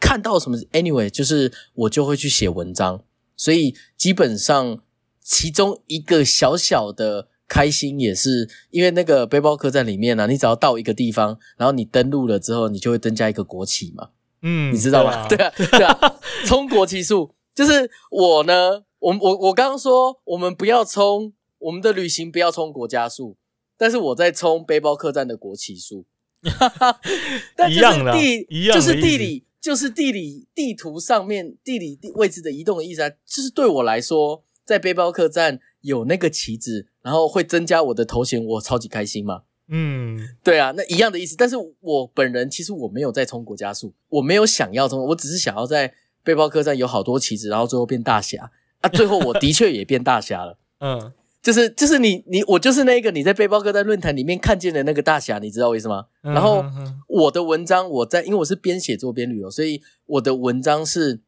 [0.00, 3.02] 看到什么，anyway，就是我就会去写文章。
[3.36, 4.80] 所以基本上，
[5.20, 14.10] 其中一个小小的开心，也是因为那个背包客栈里面呢、啊，你只要到一个地方，然后你登录了之后，你就会增加一个国旗嘛。
[14.42, 15.26] 嗯，你知道吗？
[15.26, 23.36] 对啊，对啊，对啊，冲国旗数就是我呢，我我我刚刚说，我们不要冲我们的旅行，不要冲国家数。
[23.80, 26.04] 但是我在冲背包客栈的国旗数，
[27.54, 28.18] 但就是地一样的、啊，
[28.48, 33.10] 一样就是地理，就是地理地图上面地理位置的移动的意思啊。
[33.24, 39.42] 就是对我来说，在背包客栈有那个旗子，然后会增加我的头衔，我超级开心嘛。
[39.68, 41.36] 嗯，对啊，那一样的意思。
[41.36, 48.50] 但是我本人其实我没有在冲国家数，我没有想要冲，我只是想要在背包客栈有好多旗子，然后最后变大侠
[48.80, 48.88] 啊。
[48.88, 50.58] 最后我的确也变大侠了。
[50.80, 51.12] 嗯。
[51.40, 56.06] 就是就是你你我就是那个你在背包客栈论坛里面看见的那个大侠，你知道我意思吗？
[56.20, 56.62] 然后
[57.06, 61.20] 我的文章我在因为我是边写作边旅游，所以我的文章是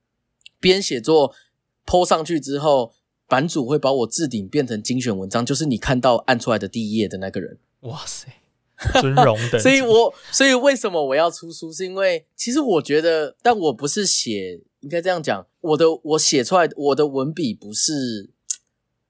[0.59, 1.33] 边写作
[1.87, 2.93] po 上去之后，
[3.31, 7.57] 版主会把我置顶变成精选文章，就是你看到按出来的第一页的那个人。
[7.83, 8.27] 哇塞，
[9.01, 9.59] 尊荣的。
[9.63, 11.73] 所以我所以为什么我要出书？
[11.73, 18.31] 是因为其实我觉得，但我不是写，应该这样讲，我的我写出来我的文笔不是。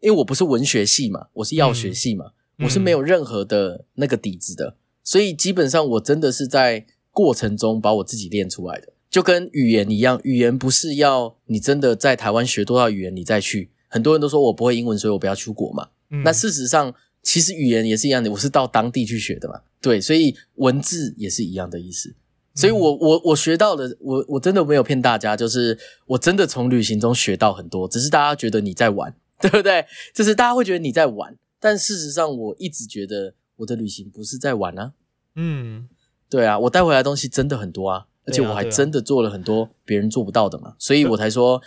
[0.02, 13.68] 因为我不是文学系嘛，我是药学系嘛，嗯、我是没有任何的那个底子的，嗯，所以基本上我真的是在过程中把我自己练出来的，就跟语言一样，语言不是要你真的在台湾学多少语言你再去。
[13.90, 15.88] 很多人都说我不会英文，所以我不要出国嘛。
[16.08, 19.60] 嗯、那事实上，其实语言也是一样的，我是到当地去学的嘛。
[19.82, 22.14] 对，所以文字也是一样的意思。
[22.54, 29.14] 所以我我我学到的，我我真的没有骗大家，就是我真的从旅行中学到很多，只是大家觉得你在玩。
[29.40, 29.86] 对不对？
[30.14, 34.92] 就是大家会觉得你在玩，但事实上，我一直觉得我的旅行不是在玩啊。
[35.34, 35.88] 嗯，
[36.28, 41.58] 对啊，我带回来的东西真的很多啊，而且我还真的做了很多别人做不到的嘛，所以我才说，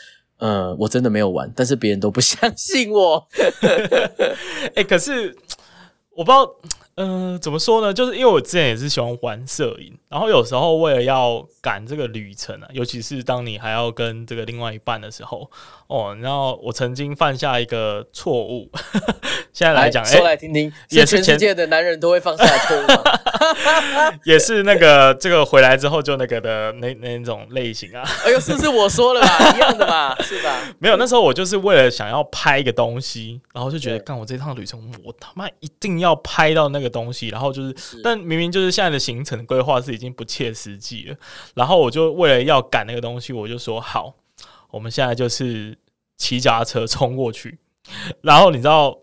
[0.43, 3.25] 呃，我真的没有玩，但是别人都不 相信我。
[4.75, 5.33] 哎、 可是
[6.09, 6.55] 我不知道，
[6.95, 7.93] 嗯、呃，怎么说呢？
[7.93, 15.49] 就是因为我之前也是喜欢玩摄影，然后有时候为了要赶这个旅程啊，尤其是当你还要跟这个另外一半的时候，
[15.95, 18.69] 哦，然后我曾经犯下一个错误。
[19.51, 24.13] 现在来讲，说来听听，也是全世界的男人都会犯下的错误吗？
[24.23, 28.03] 也是那个这个回来之后就那个的那那种类型啊。
[28.25, 29.53] 哎呦，是不是我说了吧？
[29.55, 30.59] 一样的吧，是吧？
[30.79, 36.83] 没有，那时候我就是为了想要拍一个东西，然后就觉得，干我这趟旅程，我他妈一定要拍到那个。
[36.83, 41.15] 个东西，然后就是，是，但明明就是现在的行程规划是已经不切实际了。
[41.55, 44.13] 然后我就为了要赶那个东西，我就说好，
[44.69, 45.77] 我们现在就是
[46.23, 47.59] 骑脚踏车冲过去。
[48.21, 48.97] 然后你知道，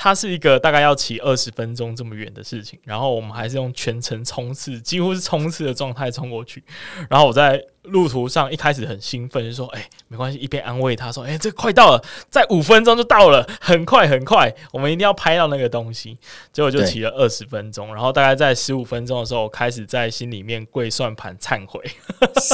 [0.00, 6.62] 它是一个大概要骑二十分钟这么远的事情，然后我们还是用全程冲刺，几乎是冲刺的状态冲过去。
[7.10, 7.60] 然后我在。
[7.84, 16.18] 路途上一开始很兴奋，就说：“哎、欸，没关系。”一边安慰他说：“哎、欸，这快到了，在五分钟就到了，很快很快，我们一定要拍到那个东西。”
[16.52, 21.80] 结果就骑了二十分钟，然后大概在十五分钟的时候，开始在心里面跪算盘忏悔。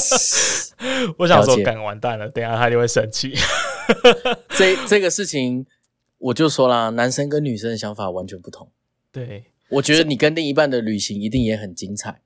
[1.19, 3.35] 我想说，干完蛋了，等一下他就会生气。
[4.51, 5.67] 这这个事情，
[6.25, 8.69] 我就说啦，男生跟女生的想法完全不同。
[9.11, 12.21] 对，我觉得你跟另一半的旅行一定也很精彩。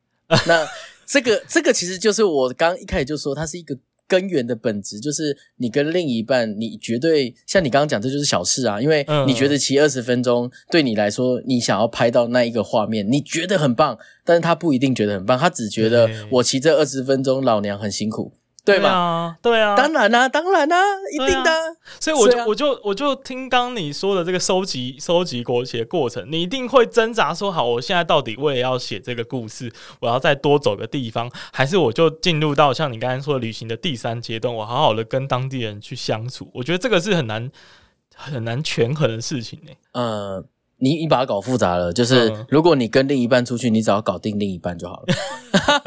[0.47, 0.67] 那。
[1.11, 3.75] 这个这个其实就是我刚一开始就说，它是一个
[4.07, 18.35] 根源的本质，就是你跟另一半，你绝对像你刚刚讲，这就是小事啊，因为你觉得骑二十分钟对你来说，你想要拍到那一个画面，你觉得很棒，但是他不一定觉得很棒，他只觉得我骑这二十分钟，老娘很辛苦。
[18.75, 19.37] 对吧？
[19.43, 21.57] 对啊，当然啦、啊，当然啦、啊，一定的、啊。
[21.99, 36.51] 所以我就、啊、我就我就听刚你说的这个收集收集国旗的过程，你一定会挣扎说：好，我现在到底为了要写这个故事，我要再多走个地方，还是我就进入到像你刚才说的旅行的第三阶段，我好好的跟当地人去相处？
[36.55, 37.51] 我觉得这个是很难
[38.15, 39.79] 很难权衡的事情呢、欸。
[39.93, 40.45] 嗯。
[40.81, 45.07] 你你把它搞复杂了，就是如果你跟另一半出去，你只要搞定另一半就好了。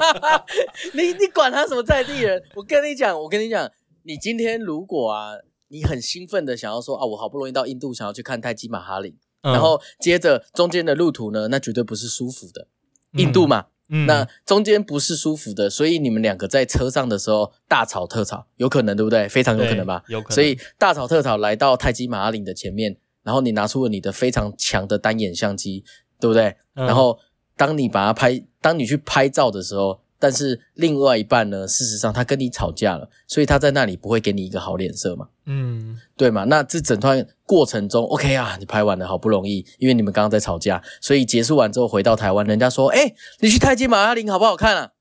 [0.93, 2.41] 你你管他什么在地人？
[2.55, 3.71] 我跟你讲，我跟你讲，
[4.03, 5.35] 你今天如果啊，
[5.69, 12.67] 你很兴奋的想要说啊，我好不容易到印度，想要去看泰姬玛哈林，嗯、然后接着中间的路途呢，那绝对不是舒服的。
[13.13, 19.29] 印度嘛，嗯、那中间不是舒服的，所以你们两个在车上的时候大吵特吵，有可能对不对？
[19.29, 20.03] 非常有可能吧？
[20.09, 20.35] 有可能。
[20.35, 22.97] 所以大吵特吵来到泰姬玛哈林的前面。
[23.24, 25.84] 然后你拿出了你的非常强的单眼相机，
[26.19, 26.55] 对不对？
[26.76, 27.19] 嗯、然后
[27.55, 36.43] 当你把它拍，当你去拍照的时候，但是另外一半呢，事实上他跟你吵架了，所以他在那里不会给你一个好脸色嘛，嗯，对嘛？
[36.43, 44.91] 那这整段过程中，OK 啊，你拍完了，好不容易，因为你们刚刚在吵架，所以结束完之后回到台湾，人家说，哎，你去泰姬玛哈陵好不好看啊？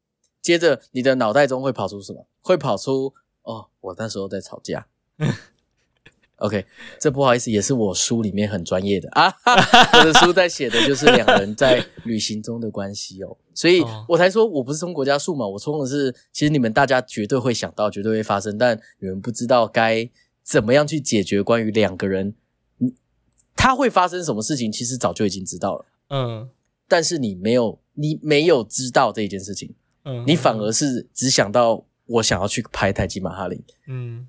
[0.41, 2.27] 接着你的脑袋中会跑出什么？
[2.41, 3.13] 会跑出
[3.43, 4.87] 哦，我那时候在吵架。
[6.41, 6.65] OK，
[6.99, 9.31] 这不好意思，也是我书里面很专业的啊。
[10.01, 20.09] 我的书在写的就是两人在旅行中的关系哦，所以我才说我不是冲国家树嘛，我冲的是其实你们大家绝对会想到，绝对会发生，但你们不知道该
[20.43, 22.35] 怎么样去解决关于两个人，
[23.55, 26.49] 他会发生什么事情，其实早就已经知道了，嗯，
[26.89, 29.75] 但是你没有，你没有知道这一件事情，
[30.05, 34.27] 嗯，你反而是只想到我想要去拍泰姬玛哈林，嗯。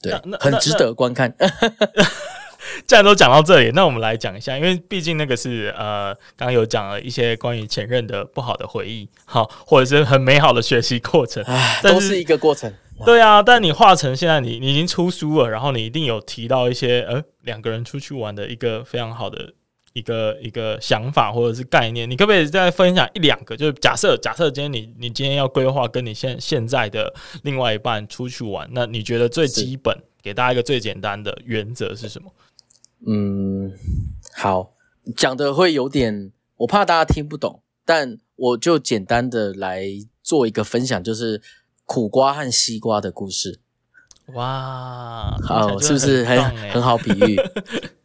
[0.00, 1.34] 对，很值得观看。
[2.86, 11.42] 既然都讲到这里，那我们来讲一下，因为毕竟那个是呃，刚刚有讲了一些关于前任的不好的回忆，好，或者是很美好的学习过程，
[11.82, 12.72] 但都是一个过程。
[13.04, 19.52] 对啊，但你化成现在你你已经出书了，然后你一定有提到一些呃两个人出去玩的一个非常好的。
[19.98, 23.56] 一个一个想法或者是概念，你可不可以再分享一两个？
[23.56, 32.32] 就是假设假设今天你你今天要规划跟你现现在的另外一半出去玩，那你觉得最基本给大家一个最简单的原则是什么？
[33.06, 33.72] 嗯，
[34.34, 34.72] 好，
[35.16, 39.84] 讲的会有点，我怕大家听不懂，但我就简单的来
[40.22, 41.42] 做一个分享，就是
[41.84, 43.60] 苦瓜和西瓜的故事。
[44.34, 47.36] 哇，好，是不是很很好比喻？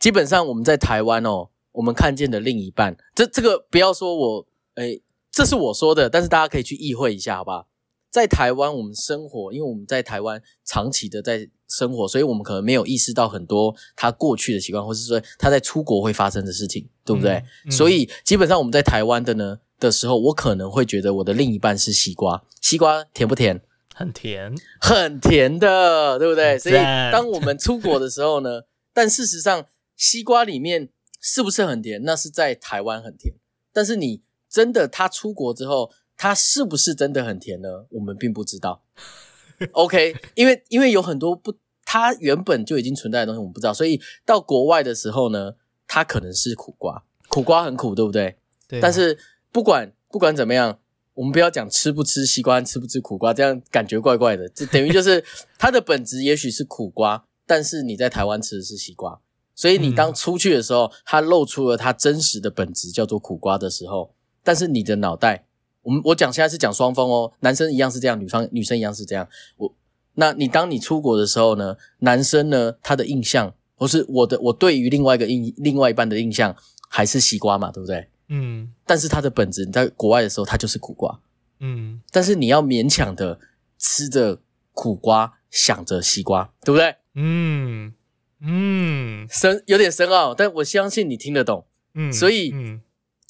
[0.00, 4.98] 基本上我们在台湾哦，我们看见的另一半，这这个不要说我，哎，
[5.30, 7.68] 这是我说的，但是大家可以去意会一下，好不好？
[8.10, 17.34] 在台湾我们生活，因为我们在台湾长期的在生活，所以我们可能没有意识到很多他过去的习惯，或是说他在出国会发生的事情，对不对？
[17.34, 23.60] 嗯嗯、所以基本上我们在台湾的呢的时候，我可能会觉得我的另一半是西瓜，西瓜甜不甜？
[23.94, 26.58] 很甜，很甜的，对不对？
[26.58, 26.76] 所以
[27.12, 28.62] 当我们出国的时候呢，
[28.94, 29.66] 但事实上。
[30.00, 30.88] 西瓜里面
[31.20, 32.02] 是不是很甜？
[32.04, 33.34] 那是在台湾很甜，
[33.70, 37.84] 但是你真的他出国之后，他是不是真的很甜呢？
[37.90, 38.82] 我们并不知道。
[39.72, 45.52] OK，因为因为有很多不，它原本就已经存在的东西，我们不知道，所以到国外的时候呢，
[45.86, 47.04] 它可能是苦瓜。
[47.28, 48.38] 苦瓜很苦，对不对？
[48.66, 48.80] 对、啊。
[48.82, 49.18] 但是
[49.52, 50.80] 不管不管怎么样，
[51.12, 54.48] 我们不要讲吃不吃西瓜，吃不吃苦瓜，这样感觉怪怪的。
[54.48, 55.22] 这等于就是
[55.58, 59.20] 它的本质也许是苦瓜，但是你在台湾吃的是西瓜，
[59.60, 65.44] 所以你当出去的时候，嗯、它露出了它真实的本质，叫做苦瓜的时候，但是你的脑袋，
[65.82, 69.28] 我们我讲现在是讲双方哦，男生一样是这样，女方女生一样是这样。
[69.58, 69.74] 我，
[70.14, 73.52] 那你当你出国的时候呢，男生呢，他的印象。
[73.76, 76.54] 不是我的，我对于另外一个印，另外一半的印象
[76.90, 78.08] 还是西瓜嘛，对不对？
[78.28, 78.70] 嗯。
[78.84, 81.18] 但是它的本质，你在国外的时候，它就是苦瓜。
[81.60, 82.00] 嗯。
[82.10, 83.40] 但是你要勉强的
[83.78, 84.38] 吃着
[84.72, 86.94] 苦瓜，想着西瓜，对不对？
[87.14, 87.94] 嗯
[88.40, 91.66] 嗯，深有点深奥，但我相信你听得懂。
[91.94, 92.12] 嗯。
[92.12, 92.80] 所以，嗯，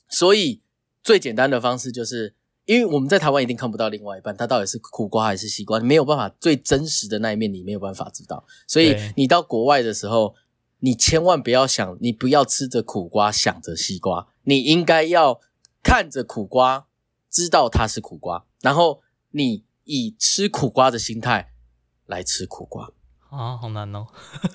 [0.08, 0.62] 所以
[1.02, 2.34] 最简单的方式就是。
[2.66, 8.46] 因为我们在台湾一定看不到另外一半，他到底是苦瓜还是西瓜，你没有办法最真实的那一面，你没有办法知道。
[8.68, 10.36] 所以你到国外的时候，
[10.78, 15.40] 你千万不要想，你不要吃着苦瓜想着西瓜，你应该要
[15.82, 16.86] 看着苦瓜，
[17.28, 19.00] 知道它是苦瓜，然后
[19.30, 21.50] 你以吃苦瓜的心态
[22.06, 22.92] 来吃苦瓜。
[23.31, 24.07] 啊，好难哦，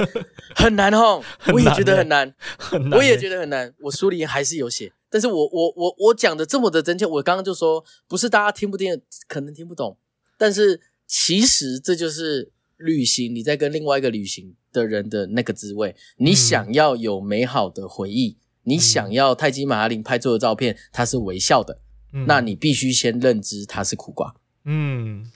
[0.56, 1.24] 很难哦，
[1.54, 3.74] 我也觉得很难，很难，我也觉得很难。
[3.80, 4.92] 我书里还是有写。
[5.10, 9.98] 但是我我我我讲的这么的真切，我刚刚就说不是大家听不听，可能听不懂。
[10.38, 15.96] 但是其实这就是旅行，你在跟另外一个旅行的人的那个滋味。
[16.18, 21.80] 你想要有美好的回忆，嗯、你想要泰姬玛哈林拍出的照片，它是微笑的，
[22.12, 24.36] 嗯、那你必须先认知它是苦瓜。
[24.66, 25.32] 嗯，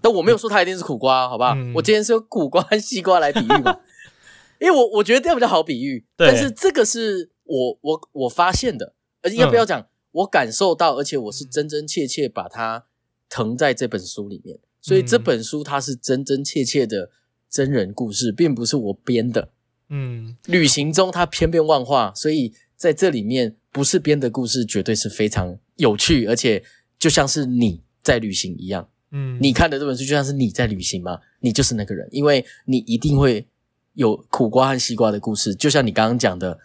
[0.00, 1.54] 但我没有说它一定是苦瓜，好不好？
[1.54, 3.80] 嗯、我今天是用苦瓜和 西瓜来比喻嘛，
[4.60, 6.04] 因为我我觉得这样比较好比喻。
[6.16, 7.30] 对但是这个是。
[7.50, 8.92] 我我我发现的，
[9.22, 9.80] 而且要不要讲？
[9.80, 12.84] 嗯、我感受到，而且我是真真切切把它
[13.30, 17.10] 腾在这本书里面，所以这本书它是真真切切的
[17.48, 19.52] 真人故事，并不是我编的。
[19.88, 26.62] 嗯，旅行中它千变万化，所以在这里面不是编的故事，绝对是非常有趣，而且
[26.98, 28.90] 就像是你在旅行一样。
[29.10, 33.46] 嗯，你看的这本书就像是你在旅行嘛，你就是那个人，因为你一定会
[33.94, 36.58] 有苦瓜和西瓜的故事，就像你刚刚讲的。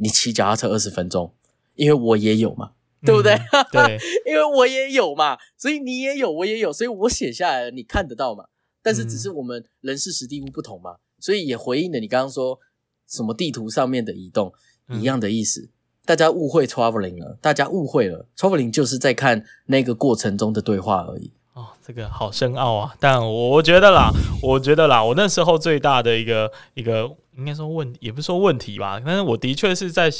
[0.00, 1.34] 你骑脚踏车二十分钟，
[1.74, 2.70] 因为我也有嘛，
[3.02, 3.32] 对不对？
[3.34, 8.44] 嗯、对， 因为我也有嘛，所以你也有，我也有，所以我写下来了，你看得到嘛？
[8.80, 12.60] 但是只是我们人事实地物不同嘛，所以也回应了你刚刚说
[13.08, 14.52] 什么地图上面的移动
[14.92, 15.62] 一样的意思。
[15.62, 15.68] 嗯、
[16.04, 21.32] 大家误会 traveling 了，大家误会了 traveling 就是在看那个过程中的对话而已。
[21.58, 22.94] 哦，这个好深奥啊！
[23.00, 24.10] 但我觉得啦，
[24.42, 27.10] 我觉得啦，我那时候最大的一个一个。
[27.38, 30.10] 应该说问也不是说问题吧，但是我的确是在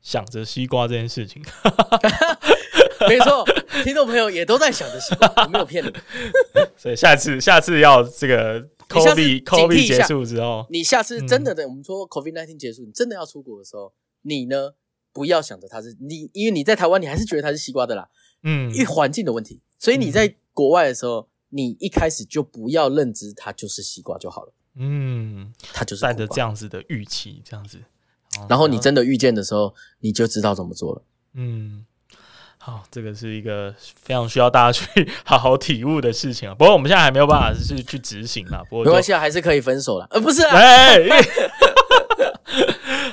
[0.00, 1.42] 想着西瓜这件事情。
[3.08, 3.44] 没错，
[3.82, 5.92] 听众朋友也都在想着西瓜，我没有骗你。
[6.78, 13.92] 所以下次下次要这个 COVID COVID 结束之后，你下次真的的，嗯、我们说 COVID nineteen 结束，你真的要出国的时候，
[14.22, 14.70] 你呢
[15.12, 18.08] 不要想着它是你，因为你在台湾，你还是觉得它是西瓜的啦。
[18.44, 24.52] 嗯，因为环境的问题，所以你在国外的时候，你一开始就不要认知它就是西瓜就好了。
[24.74, 27.78] 嗯，它就是带着这样子的预期，这样子，
[28.48, 31.02] 然后你真的遇见的时候，你就知道怎么做了。
[31.34, 31.86] 嗯，
[32.58, 36.54] 好，这个是一个非常需要大家去好好体悟的事情啊。
[36.56, 38.60] 不过我们现在还没有办法是去执行啦。
[38.68, 40.08] 不过没关系啊，还是可以分手了。
[40.10, 40.58] 呃，不是啊。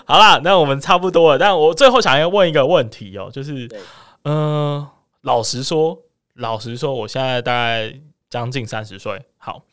[0.08, 1.38] 好啦，那我们差不多了。
[1.38, 3.68] 但我最后想要问一个问题哦，就是，
[4.24, 4.88] 嗯、呃，
[5.22, 6.00] 老实说，
[6.36, 9.26] 老实说，我现在大概将近三十岁。
[9.38, 9.64] 好。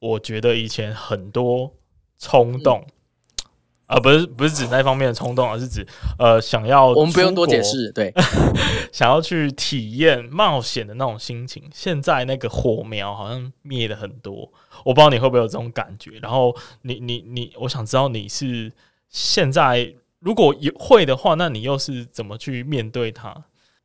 [0.00, 1.72] 我觉得以前很多
[2.18, 2.84] 冲动，
[3.86, 5.86] 啊，不是不是指那方面的冲动，而是指
[6.18, 8.12] 呃想要我们不用多解释，对，
[8.92, 11.70] 想要去体验冒险的那种心情。
[11.72, 14.52] 现在那个火苗好像灭了很多，
[14.84, 16.18] 我不知道你会不会有这种感觉。
[16.20, 18.70] 然后你你你，我想知道你是
[19.08, 23.34] 现在如果有会的话，那你又是怎么去面对它？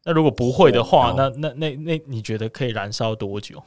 [0.06, 3.64] 那如果不会的话，那那那那你觉得可以燃烧多久？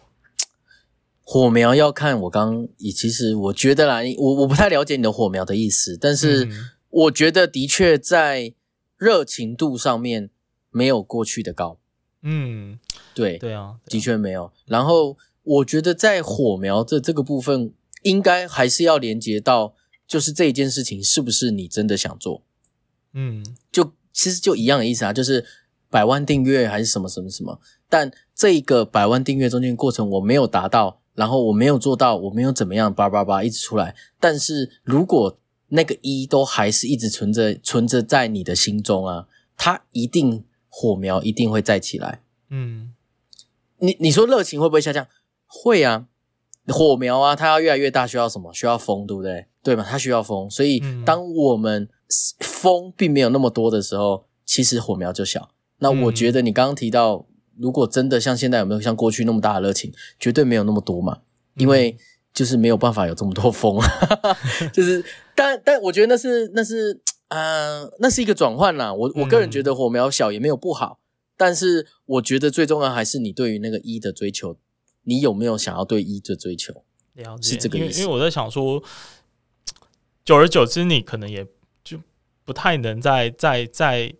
[1.24, 6.48] 火苗要看我刚，也其实我觉得啦，我我不太了解你的火苗的意思，但是
[6.90, 8.54] 我觉得的确在
[8.96, 10.30] 热情度上面
[10.70, 11.78] 没有过去的高。
[12.22, 12.78] 嗯，
[13.14, 14.52] 对，对啊，的确没有。
[14.66, 17.72] 然后我觉得在火苗这这个部分，
[18.02, 19.74] 应该还是要连接到，
[20.06, 22.42] 就是这一件事情是不是你真的想做？
[23.12, 25.44] 嗯，就其实就一样的意思啊，就是
[25.92, 31.00] 百万订阅还是什么什么什么，但这一个百万订阅中间过程我没有达到。
[31.14, 33.94] 然后我没有做到，我没有怎么样，叭叭叭一直出来。
[34.18, 35.38] 但是如果
[35.68, 42.22] 那个一都还是一直存着，存着在你的心中啊，它一定火苗一定会再起来。
[42.48, 42.94] 嗯，
[43.80, 45.06] 你你说热情会不会下降？
[45.46, 46.06] 会啊，
[46.68, 48.50] 火苗啊，它要越来越大，需要什么？
[48.54, 49.44] 需要风，对不对？
[49.62, 49.84] 对嘛？
[49.86, 50.48] 它需要风。
[50.48, 51.86] 所以当我们
[52.40, 55.50] 风并没有那么多的时候，其实火苗就小。
[55.82, 57.26] 那我觉得你刚刚提到，嗯、
[57.58, 61.20] 如果真的像现在有没有像过去那么大的热情，绝对没有那么多嘛，
[61.56, 61.96] 因为
[62.32, 63.78] 就是没有办法有这么多风，
[64.72, 65.04] 就是
[65.34, 68.94] 但但我觉得那是那是呃那是一个转换啦。
[68.94, 71.02] 我我个人觉得火苗小也没有不好，嗯、
[71.36, 74.56] 但是我觉得最重要还是你对于那个一的追求，
[75.02, 76.84] 你有没有想要对一的追求？
[77.14, 78.00] 了解，是这个意思。
[78.00, 78.82] 因为，因为我在想说，
[80.24, 81.46] 久而久之，你可能也
[81.84, 81.98] 就
[82.44, 84.14] 不太能再再再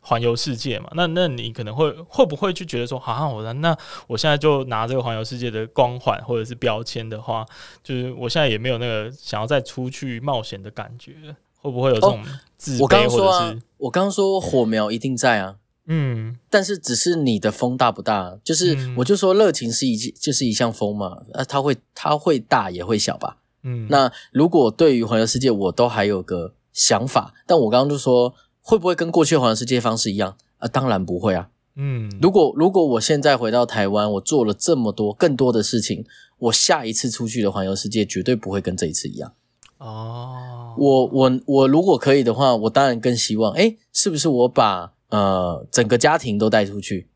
[0.00, 0.90] 环游世界嘛。
[0.94, 3.76] 那那你可能会会不会就觉得说，好像我那那
[4.06, 7.44] 我现在就拿这个环游世界的光环或者是标签的话，
[7.82, 11.14] 就是我现在也没有那个想要再出去冒险的感觉，
[11.60, 12.22] 会不会有这种
[12.56, 12.82] 自卑？
[12.82, 15.56] 我刚刚说啊，我刚刚说火苗一定在啊。
[15.92, 18.38] 嗯，但是只是你的风大不大？
[18.44, 23.38] 就是我就说热情是一就是一项风嘛，啊，它会它会大也会小吧。
[23.64, 28.32] 嗯，那如果对于环游世界我都还有个想法，但我刚刚就说
[28.70, 30.36] 会不会跟过去环游世界方式一样？
[30.58, 31.50] 啊，当然不会啊。
[31.74, 36.04] 嗯，如果如果我现在回到台湾，我做了这么多更多的事情，
[36.38, 39.32] 我下一次出去的环游世界绝对不会跟这一次一样。
[39.78, 47.08] 哦，我我我如果可以的话，我当然更希望，诶，是不是我把呃，整个家庭都带出去，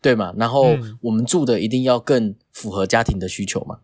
[0.00, 0.32] 对吗？
[0.36, 0.66] 然后
[1.00, 3.78] 我们住的一定要更符合家庭的需求嘛？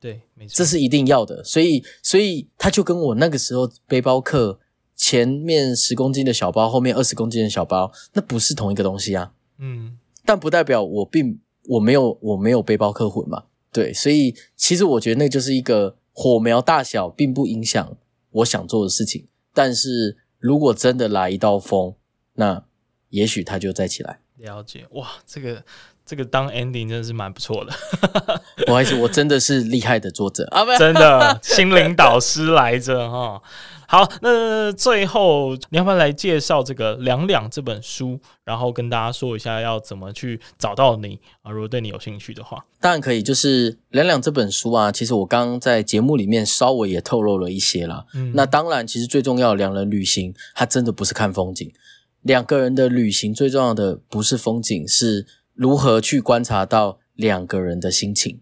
[0.00, 1.44] 对，没错，这是一定要的。
[1.44, 4.58] 所以，所以他就跟我那个时候背包客
[4.96, 9.32] 前面十公斤的小包，后面二十公斤的小包，那不是同一个东西啊。
[9.58, 13.44] 嗯，但不代表我并我没有我没有背包客魂嘛。
[13.72, 17.96] 对，所以其实我觉得那就是一个火苗大小并不影响
[18.30, 19.26] 我想做的事情。
[19.52, 21.94] 但是如果真的来一道风，
[22.34, 22.64] 那
[23.10, 24.20] 也许它就再起来。
[24.38, 25.64] 了解哇，这个
[26.04, 27.72] 这个当 ending 真的是蛮不错的。
[28.66, 33.40] 不好意思，我真的是厉害的作者 啊，真的心灵导师来着哈。
[33.88, 41.50] 好，那最后你要不要来介绍这个《两两》这本书，然后跟大家说一下要怎么去找到你啊？
[41.50, 43.24] 如果对你有兴趣的话，当然可以。
[43.24, 48.04] 就是《两两》这本书啊，其实我刚刚在节目里面稍微也透露了一些啦。
[48.14, 51.72] 嗯，那当然，其实最重要的两人旅行，它真的不是看风景。
[52.20, 58.40] 两个人的旅行最重要的不是风景，是如何去观察到两个人的心情。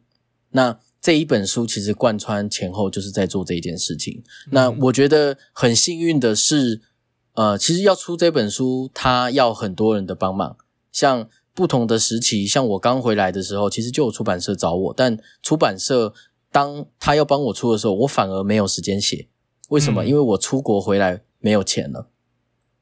[0.51, 4.22] 那这一本书其实贯穿前后就是在做这一件事情。
[4.46, 4.50] 嗯。
[4.53, 6.80] 那我觉得很幸运的是，
[7.34, 10.57] 呃，其实要出这本书，他要很多人的帮忙。
[10.92, 16.14] 像不同的时期，像我刚回来的时候，其实就有出版社找我，但出版社
[16.53, 19.26] 当他要帮我出的时候，我反而没有时间写。
[19.70, 20.05] 为什么？
[20.05, 20.07] 嗯。
[20.07, 22.11] 因为我出国回来没有钱了。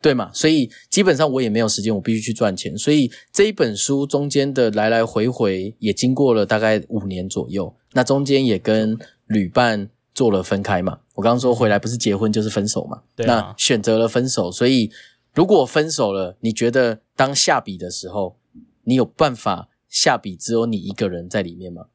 [0.03, 0.31] 对嘛？
[0.33, 2.77] 所以基本上我也没有时间，我必须去赚钱。
[2.79, 7.75] 所以这一本书中间的来来回回也经过了大概五年左右。
[7.93, 11.01] 那中间也跟旅伴做了分开嘛。
[11.15, 13.03] 我刚刚说回来不是结婚就是分手嘛。
[13.15, 13.35] 对啊。
[13.35, 14.91] 那选择了分手，所以
[15.35, 18.39] 如果分手了，你觉得当下笔的时候，
[18.85, 21.89] 你有办法下笔只有你一个人在里面吗？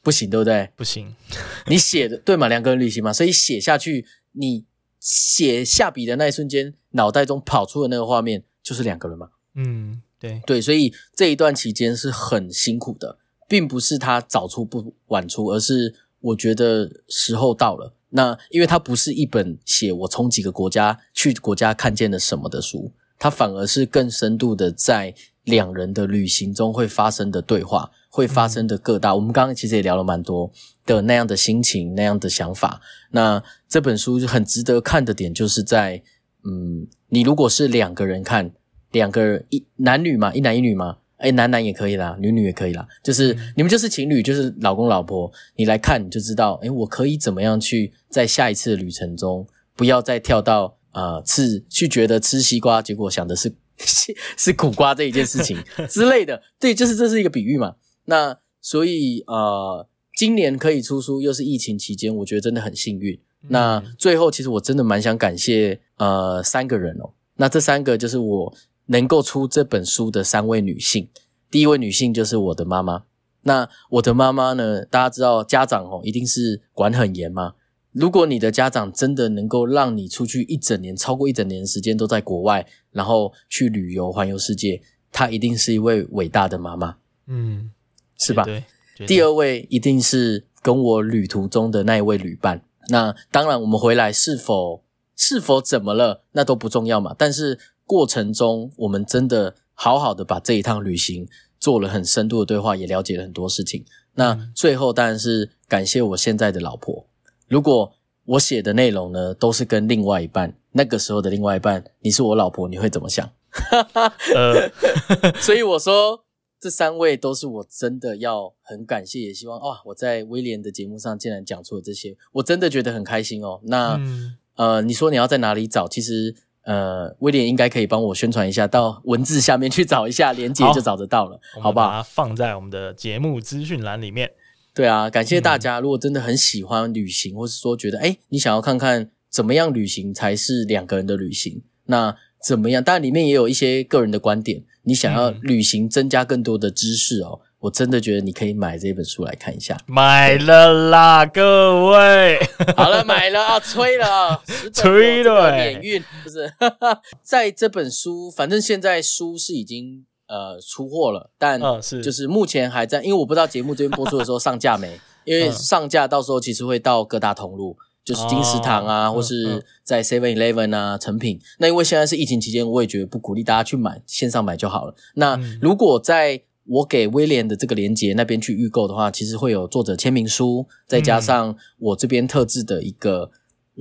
[0.00, 0.70] 不行，对不对？
[0.74, 1.14] 不行。
[1.68, 2.48] 你写的对嘛？
[2.48, 4.64] 两个人旅行嘛，所以写下去你。
[5.00, 9.30] 写下笔的那一瞬间，脑袋中跑出的那个画面就是两个人嘛。
[9.54, 17.94] 嗯，对对，所以这一段期间是很辛苦的，并不是他早出不晚出，而是我觉得时候到了。
[18.10, 25.14] 那因为它不是一本写我从几个国家去国家看见了什么的书，它反而是更深度的在
[25.50, 29.10] 两人的旅行中会发生的对话，会发生的各大。
[29.10, 30.50] 嗯、我们刚刚其实也聊了蛮多。
[30.86, 32.80] 的那样的心情，那样的想法，
[33.12, 36.02] 那这本书就很值得看的点，就是在，
[36.42, 38.50] 嗯，你如果是两个人看，
[38.90, 49.46] 两个人一男女嘛，一男一女嘛，哎，男男也可以啦，女女也可以啦，就是你们就是情侣，就是老公老婆，你来看你就知道，哎，我可以怎么样去在下一次的旅程中，
[49.76, 53.54] 不要再跳到呃吃去觉得吃西瓜，结果想的是
[54.36, 55.56] 是苦瓜这一件事情
[55.88, 59.86] 之类的，对，就是这是一个比喻嘛，那所以呃。
[60.18, 63.14] 今年可以出书，又是疫情期间，我觉得真的很幸运。
[63.44, 63.48] 嗯。
[63.48, 67.14] 那最后，其实我真的蛮想感谢呃三个人哦。
[67.36, 68.54] 那这三个就是我
[68.86, 71.08] 能够出这本书的三位女性。
[71.50, 73.04] 第一位女性就是我的妈妈。
[73.44, 77.54] 那我的妈妈呢，大家知道家长哦，一定是管很严嘛。
[77.92, 84.80] 如果你的家长真的能够让你出去一整年，超过一整年的时间都在国外，然后去旅游环游世界，
[85.12, 86.96] 她一定是一位伟大的妈妈。
[87.26, 87.70] 嗯，
[88.18, 88.44] 是吧？
[88.44, 88.64] 对。
[89.06, 92.62] 第二位一定是跟我旅途中的那一位旅伴。
[92.88, 94.82] 那当然，我们回来是否
[95.16, 97.14] 是否怎么了，那都不重要嘛。
[97.16, 101.26] 但是过程中，我们真的好好的把这一趟旅行
[101.58, 103.84] 做了很深度的对话，也了解了很多事情。
[104.14, 107.06] 那最后当然是感谢我现在的老婆。
[107.48, 107.94] 如果
[108.26, 113.28] 我写的内容呢，都是跟另外一半那个时候的另外一半，你是我老婆，你会怎么想？
[114.34, 114.70] 呃，
[115.40, 116.24] 所以我说，
[116.60, 123.60] 这三位都是我真的要很感谢，也希望哇，我在威廉的节目上竟然讲出了这些，我真的觉得很开心哦。
[123.64, 125.88] 那、嗯、呃，你说你要在哪里找？
[125.88, 131.86] 其实呃，威廉应该可以帮我宣传一下，到文字下面去找一下连接就找得到了，好，好不好？
[131.88, 134.30] 把它放在我们的节目资讯栏里面。
[134.72, 135.80] 对啊，感谢大家。
[135.80, 142.82] 如果真的很喜欢旅行，或是说觉得哎，你想要看看怎么样旅行才是两个人的旅行，那怎么样？
[142.82, 144.64] 当然里面也有一些个人的观点。
[144.82, 149.78] 你想要旅行增加更多的知识哦，我真的觉得你可以买这本书来看一下。
[149.86, 152.38] 买了啦，各位，
[152.76, 156.52] 好了，买了啊，催了， 吹了，免运不是？
[157.22, 160.06] 在这本书，反正现在书是已经。
[160.32, 167.76] 呃，出货了，但是就是目前还在，因为我不知道节目这边播出的时候上架没，因为上架到时候其实会到各大通路，
[168.10, 171.38] 就是金石堂啊，哦、或是在 Seven Eleven 啊、成品。
[171.60, 174.94] 那因为现在是疫情期间，我也觉得不鼓励大家去买，线上买就好了。
[175.14, 183.30] 那如果在我给威廉的这个链接那边去预购的话，其实会有作者签名书，再加上我这边特制的一个。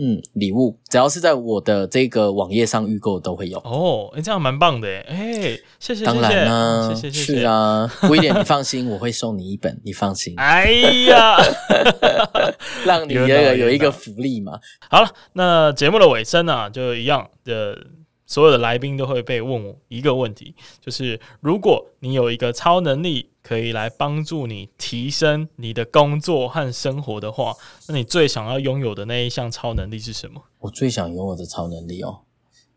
[0.02, 4.10] 嗯，礼物只要是在我的这个网页上预购都会有哦。
[4.16, 10.34] 哎，这样蛮棒的哎，哎，谢谢，当然啦，谢谢，谢谢，是啊，威廉，你放心，我会送你一本，你放心。
[10.38, 10.72] 哎
[11.10, 11.38] 呀，
[12.86, 14.60] 让你有有一个福利嘛。
[14.89, 17.78] 好了，那节目的尾声呢、啊，就一样的。
[18.30, 27.55] 所有的来宾都会被问我一个问题，就是如果你有一个超能力可以来帮助你提升你的工作和生活的话，
[27.88, 30.39] 那你最想要拥有的那一项超能力是什么？
[30.59, 32.19] 我最想拥有的超能力哦，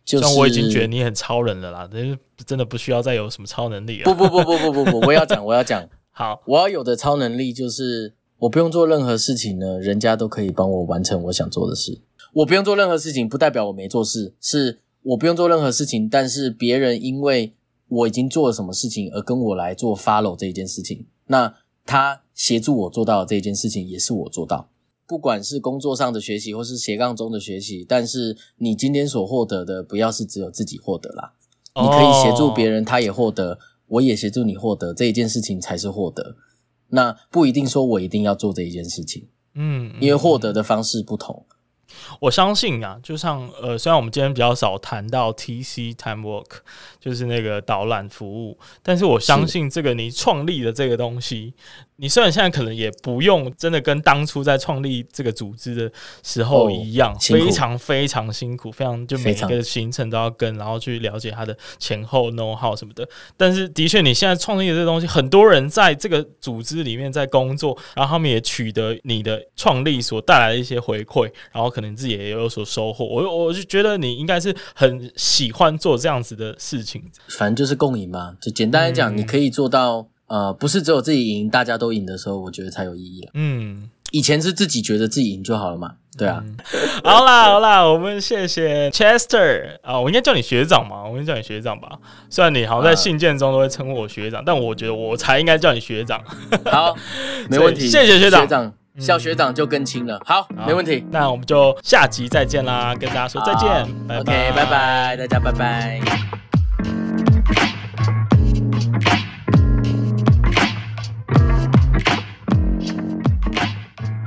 [0.03, 4.05] 就是像我已经觉得你很超人了啦，真真的不需要再有什么超能力了。
[4.05, 12.01] 不不不不不不不，我要讲我要讲，好，我要有的超能力就是我不用做任何事情呢，人家都可以帮我完成我想做的事。
[12.33, 14.79] 我不用做任何事情，不代表我没做事，是。
[15.03, 17.55] 我不用做任何事情，但是别人因为
[17.89, 24.69] 我已经做了什么事情而跟我来做 follow 这一件事情，那他协助我做到的这一件事情也是我做到。
[25.07, 31.35] 不管是工作上的学习或是斜杠中的学习，但是你今天所获得的不要是只有自己获得啦，
[31.75, 36.37] 你可以协助别人，他也获得，我也协助你获得这一件事情才是获得。
[36.89, 41.45] 那不一定说我一定要做这一件事情，嗯，因为获得的方式不同。
[42.21, 46.59] 我相信啊，就像呃，虽然我们今天比较少谈到 TC Time Work，
[47.01, 51.55] 就是那个导览服务，但是我相信这个你创立的这个东西。
[52.03, 55.93] 你虽然现在可能也不用真的跟当初在创立这个组织的
[56.25, 63.09] 时候一样，哦、非常非常辛苦，非常就每个行程都要跟，然后去了解它的前后 know how 什么的。
[63.37, 73.05] 但是的确，你现在创立的这东西，很多人在这个组织里面在工作，然后他们也取得你的创立所带来的一些回馈，然后可能自己也有所收获。
[73.05, 77.05] 我我就觉得你应该是很喜欢做这样子的事情。
[77.29, 80.09] 反正就是共赢嘛，就简单来讲，你可以做到。
[80.29, 83.31] 呃，不是只有自己赢，大家都赢的时候，我觉得才有意义了。
[83.35, 86.43] 嗯，以前是自己觉得自己赢就好了嘛，对啊。
[86.43, 86.57] 嗯、
[87.05, 91.99] 好啦好啦，我们谢谢 Chester 啊，我应该叫你学长嘛，我应该叫你学长吧。
[92.31, 96.19] 虽然你好像在信件中都会称呼我学长，啊、但我觉得我才应该叫你学长。
[96.65, 96.97] 好，
[97.51, 98.41] 没问题，谢谢学长。
[98.43, 100.21] 学长，小学长就更亲了。
[100.25, 101.05] 好，好，没问题。
[101.11, 103.69] 那我们就下集再见啦，跟大家说再见，
[104.09, 106.01] 拜拜，OK，拜拜，大家拜拜。